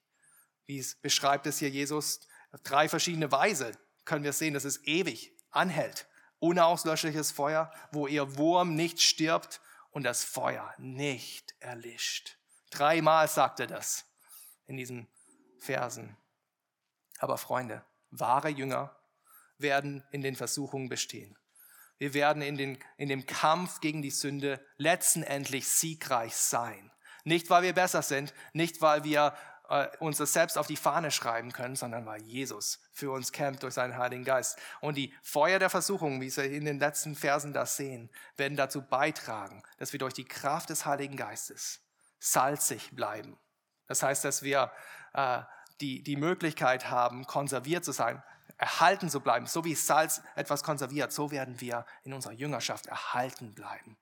Wie 0.66 0.80
es 0.80 0.96
beschreibt 0.96 1.46
es 1.48 1.60
hier 1.60 1.70
Jesus, 1.70 2.22
auf 2.52 2.62
drei 2.62 2.88
verschiedene 2.90 3.32
Weise 3.32 3.72
können 4.06 4.24
wir 4.24 4.34
sehen, 4.34 4.54
dass 4.54 4.64
es 4.64 4.84
ewig 4.86 5.36
anhält. 5.52 6.08
Unauslöschliches 6.40 7.32
Feuer, 7.32 7.72
wo 7.92 8.08
ihr 8.08 8.38
Wurm 8.38 8.76
nicht 8.76 9.02
stirbt 9.02 9.62
und 9.92 10.04
das 10.04 10.24
Feuer 10.24 10.74
nicht 10.78 11.54
erlischt. 11.60 12.38
Dreimal 12.72 13.28
sagt 13.28 13.60
er 13.60 13.68
das 13.68 14.06
in 14.66 14.78
diesen 14.78 15.08
Versen. 15.60 16.18
Aber 17.20 17.38
Freunde, 17.38 17.86
wahre 18.10 18.50
Jünger 18.50 18.96
werden 19.58 20.04
in 20.12 20.22
den 20.22 20.36
Versuchungen 20.36 20.90
bestehen. 20.90 21.38
Wir 22.02 22.16
werden 22.16 22.42
in, 22.42 22.58
den, 22.58 22.80
in 22.98 23.10
dem 23.10 23.28
Kampf 23.28 23.80
gegen 23.80 24.02
die 24.02 24.10
Sünde 24.10 24.60
letztendlich 24.78 25.68
siegreich 25.68 26.36
sein. 26.36 26.90
Nicht, 27.26 27.52
weil 27.52 27.62
wir 27.62 27.74
besser 27.74 28.02
sind, 28.02 28.34
nicht, 28.54 28.82
weil 28.82 29.04
wir 29.04 29.36
äh, 29.70 29.88
uns 30.00 30.18
das 30.18 30.34
selbst 30.34 30.58
auf 30.58 30.66
die 30.66 30.78
Fahne 30.78 31.12
schreiben 31.12 31.54
können, 31.54 31.76
sondern 31.76 32.08
weil 32.08 32.24
Jesus 32.24 32.80
für 32.92 33.12
uns 33.12 33.32
kämpft 33.32 33.62
durch 33.62 33.76
seinen 33.76 34.00
Heiligen 34.00 34.24
Geist. 34.24 34.58
Und 34.80 34.98
die 34.98 35.14
Feuer 35.22 35.60
der 35.60 35.70
Versuchung, 35.70 36.20
wie 36.22 36.36
wir 36.36 36.44
in 36.46 36.66
den 36.66 36.80
letzten 36.80 37.16
Versen 37.16 37.54
das 37.54 37.78
sehen, 37.78 38.10
werden 38.36 38.58
dazu 38.58 38.82
beitragen, 38.82 39.62
dass 39.78 39.94
wir 39.94 40.00
durch 40.00 40.16
die 40.16 40.26
Kraft 40.26 40.72
des 40.72 40.88
Heiligen 40.88 41.18
Geistes 41.18 41.82
salzig 42.20 42.96
bleiben. 42.96 43.38
Das 43.86 44.02
heißt, 44.02 44.26
dass 44.26 44.42
wir 44.42 44.72
äh, 45.14 45.44
die, 45.82 46.02
die 46.02 46.16
Möglichkeit 46.16 46.90
haben, 46.90 47.28
konserviert 47.28 47.86
zu 47.86 47.92
sein, 47.92 48.24
erhalten 48.62 49.10
zu 49.10 49.20
bleiben. 49.20 49.48
So 49.48 49.66
wie 49.66 49.74
Salz 49.74 50.22
etwas 50.36 50.64
konserviert, 50.64 51.12
so 51.12 51.32
werden 51.32 51.60
wir 51.60 51.86
in 52.04 52.14
unserer 52.14 52.34
Jüngerschaft 52.34 52.86
erhalten 52.86 53.56
bleiben. 53.56 53.98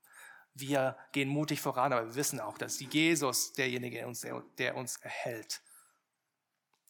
Wir 0.53 0.97
gehen 1.13 1.29
mutig 1.29 1.61
voran, 1.61 1.93
aber 1.93 2.07
wir 2.07 2.15
wissen 2.15 2.41
auch, 2.41 2.57
dass 2.57 2.79
Jesus 2.79 3.53
derjenige 3.53 4.05
ist, 4.05 4.27
der 4.57 4.75
uns 4.75 4.97
erhält. 4.97 5.61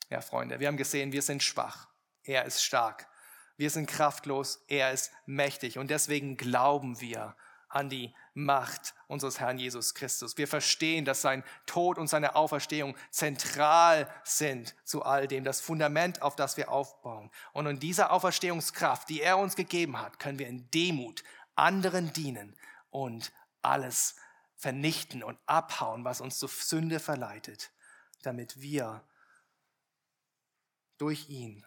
Ja, 0.09 0.21
Freunde, 0.21 0.59
wir 0.59 0.67
haben 0.67 0.77
gesehen, 0.77 1.11
wir 1.11 1.21
sind 1.21 1.43
schwach. 1.43 1.87
Er 2.23 2.45
ist 2.45 2.63
stark. 2.63 3.07
Wir 3.55 3.69
sind 3.69 3.87
kraftlos. 3.87 4.63
Er 4.67 4.91
ist 4.91 5.11
mächtig. 5.27 5.77
Und 5.77 5.91
deswegen 5.91 6.37
glauben 6.37 6.99
wir 7.01 7.35
an 7.69 7.89
die 7.89 8.13
Macht 8.33 8.95
unseres 9.07 9.39
Herrn 9.39 9.59
Jesus 9.59 9.93
Christus. 9.93 10.37
Wir 10.37 10.47
verstehen, 10.47 11.05
dass 11.05 11.21
sein 11.21 11.43
Tod 11.65 11.97
und 11.97 12.07
seine 12.07 12.35
Auferstehung 12.35 12.95
zentral 13.11 14.09
sind 14.23 14.75
zu 14.83 15.03
all 15.03 15.27
dem, 15.27 15.43
das 15.43 15.61
Fundament, 15.61 16.21
auf 16.21 16.35
das 16.35 16.57
wir 16.57 16.71
aufbauen. 16.71 17.31
Und 17.53 17.67
in 17.67 17.79
dieser 17.79 18.11
Auferstehungskraft, 18.11 19.07
die 19.09 19.21
er 19.21 19.37
uns 19.37 19.55
gegeben 19.55 19.99
hat, 20.01 20.19
können 20.19 20.39
wir 20.39 20.47
in 20.47 20.69
Demut 20.71 21.23
anderen 21.55 22.11
dienen 22.13 22.55
und 22.89 23.31
alles 23.61 24.15
vernichten 24.55 25.23
und 25.23 25.39
abhauen, 25.45 26.03
was 26.03 26.21
uns 26.21 26.39
zur 26.39 26.49
Sünde 26.49 26.99
verleitet, 26.99 27.71
damit 28.23 28.61
wir 28.61 29.03
durch 30.97 31.29
ihn 31.29 31.65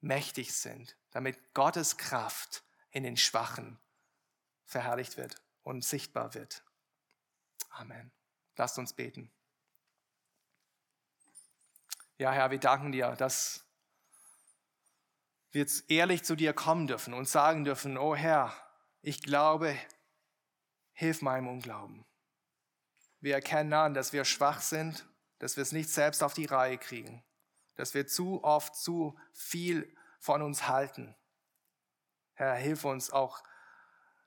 mächtig 0.00 0.54
sind, 0.54 0.96
damit 1.10 1.54
Gottes 1.54 1.96
Kraft 1.96 2.62
in 2.90 3.04
den 3.04 3.16
Schwachen 3.16 3.78
verherrlicht 4.70 5.16
wird 5.16 5.36
und 5.62 5.84
sichtbar 5.84 6.34
wird. 6.34 6.62
Amen. 7.70 8.10
Lasst 8.56 8.78
uns 8.78 8.92
beten. 8.92 9.30
Ja, 12.18 12.32
Herr, 12.32 12.50
wir 12.50 12.58
danken 12.58 12.92
dir, 12.92 13.16
dass 13.16 13.64
wir 15.52 15.62
jetzt 15.62 15.90
ehrlich 15.90 16.22
zu 16.22 16.36
dir 16.36 16.52
kommen 16.52 16.86
dürfen 16.86 17.14
und 17.14 17.28
sagen 17.28 17.64
dürfen, 17.64 17.98
oh 17.98 18.14
Herr, 18.14 18.54
ich 19.02 19.22
glaube, 19.22 19.76
Hilf 20.92 21.22
meinem 21.22 21.48
Unglauben. 21.48 22.04
Wir 23.20 23.34
erkennen 23.34 23.72
an, 23.72 23.94
dass 23.94 24.12
wir 24.12 24.26
schwach 24.26 24.60
sind, 24.60 25.06
dass 25.38 25.56
wir 25.56 25.62
es 25.62 25.72
nicht 25.72 25.88
selbst 25.88 26.22
auf 26.22 26.34
die 26.34 26.44
Reihe 26.44 26.76
kriegen, 26.76 27.24
dass 27.74 27.94
wir 27.94 28.06
zu 28.06 28.44
oft 28.44 28.76
zu 28.76 29.18
viel 29.32 29.96
von 30.18 30.42
uns 30.42 30.68
halten. 30.68 31.16
Herr, 32.34 32.54
hilf 32.54 32.84
uns 32.84 33.10
auch 33.10 33.42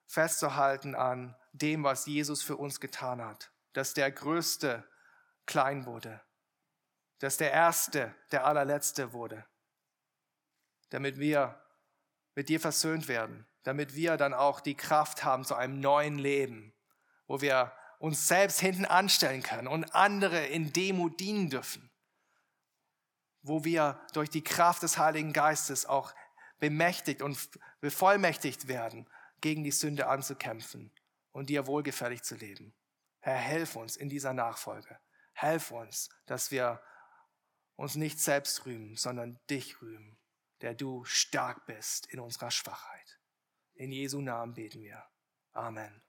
festzuhalten 0.08 0.96
an 0.96 1.36
dem, 1.54 1.84
was 1.84 2.06
Jesus 2.06 2.42
für 2.42 2.58
uns 2.58 2.80
getan 2.80 3.24
hat, 3.24 3.52
dass 3.74 3.94
der 3.94 4.12
Größte 4.12 4.88
klein 5.46 5.86
wurde, 5.86 6.22
dass 7.20 7.38
der 7.38 7.52
Erste 7.52 8.14
der 8.32 8.46
Allerletzte 8.46 9.14
wurde, 9.14 9.46
damit 10.90 11.20
wir 11.20 11.62
mit 12.36 12.50
dir 12.50 12.60
versöhnt 12.60 13.08
werden, 13.08 13.48
damit 13.64 13.96
wir 13.96 14.18
dann 14.18 14.34
auch 14.34 14.60
die 14.60 14.76
Kraft 14.76 15.24
haben 15.24 15.46
zu 15.46 15.56
einem 15.56 15.80
neuen 15.80 16.18
Leben, 16.18 16.74
wo 17.28 17.42
wir 17.42 17.72
uns 18.00 18.28
selbst 18.28 18.60
hinten 18.60 18.86
anstellen 18.86 19.44
können 19.44 19.68
und 19.68 19.96
andere 19.96 20.46
in 20.48 20.74
Demut 20.74 21.20
dienen 21.20 21.50
dürfen, 21.50 21.90
wo 23.42 23.64
wir 23.64 24.02
durch 24.14 24.30
die 24.30 24.44
Kraft 24.44 24.84
des 24.84 24.98
Heiligen 24.98 25.32
Geistes 25.32 25.86
auch 25.86 26.14
bemächtigt 26.60 27.22
und 27.22 27.38
bevollmächtigt 27.80 28.68
werden, 28.68 29.08
gegen 29.44 29.64
die 29.64 29.70
Sünde 29.72 30.08
anzukämpfen 30.08 30.92
und 31.32 31.52
dir 31.52 31.68
wohlgefällig 31.68 32.24
zu 32.24 32.34
leben. 32.36 32.74
Herr, 33.20 33.38
helf 33.38 33.76
uns 33.76 33.96
in 33.96 34.10
dieser 34.10 34.34
Nachfolge. 34.34 35.00
Helf 35.34 35.70
uns, 35.70 36.10
dass 36.26 36.50
wir 36.50 36.82
uns 37.76 37.94
nicht 37.96 38.20
selbst 38.20 38.66
rühmen, 38.66 38.96
sondern 38.96 39.40
dich 39.50 39.82
rühmen 39.82 40.18
der 40.64 40.74
du 40.74 41.04
stark 41.04 41.66
bist 41.66 42.08
in 42.08 42.22
unserer 42.22 42.50
Schwachheit. 42.50 43.20
In 43.76 43.92
Jesu 43.92 44.22
Namen 44.22 44.54
beten 44.54 44.82
wir. 44.82 45.04
Amen. 45.52 46.02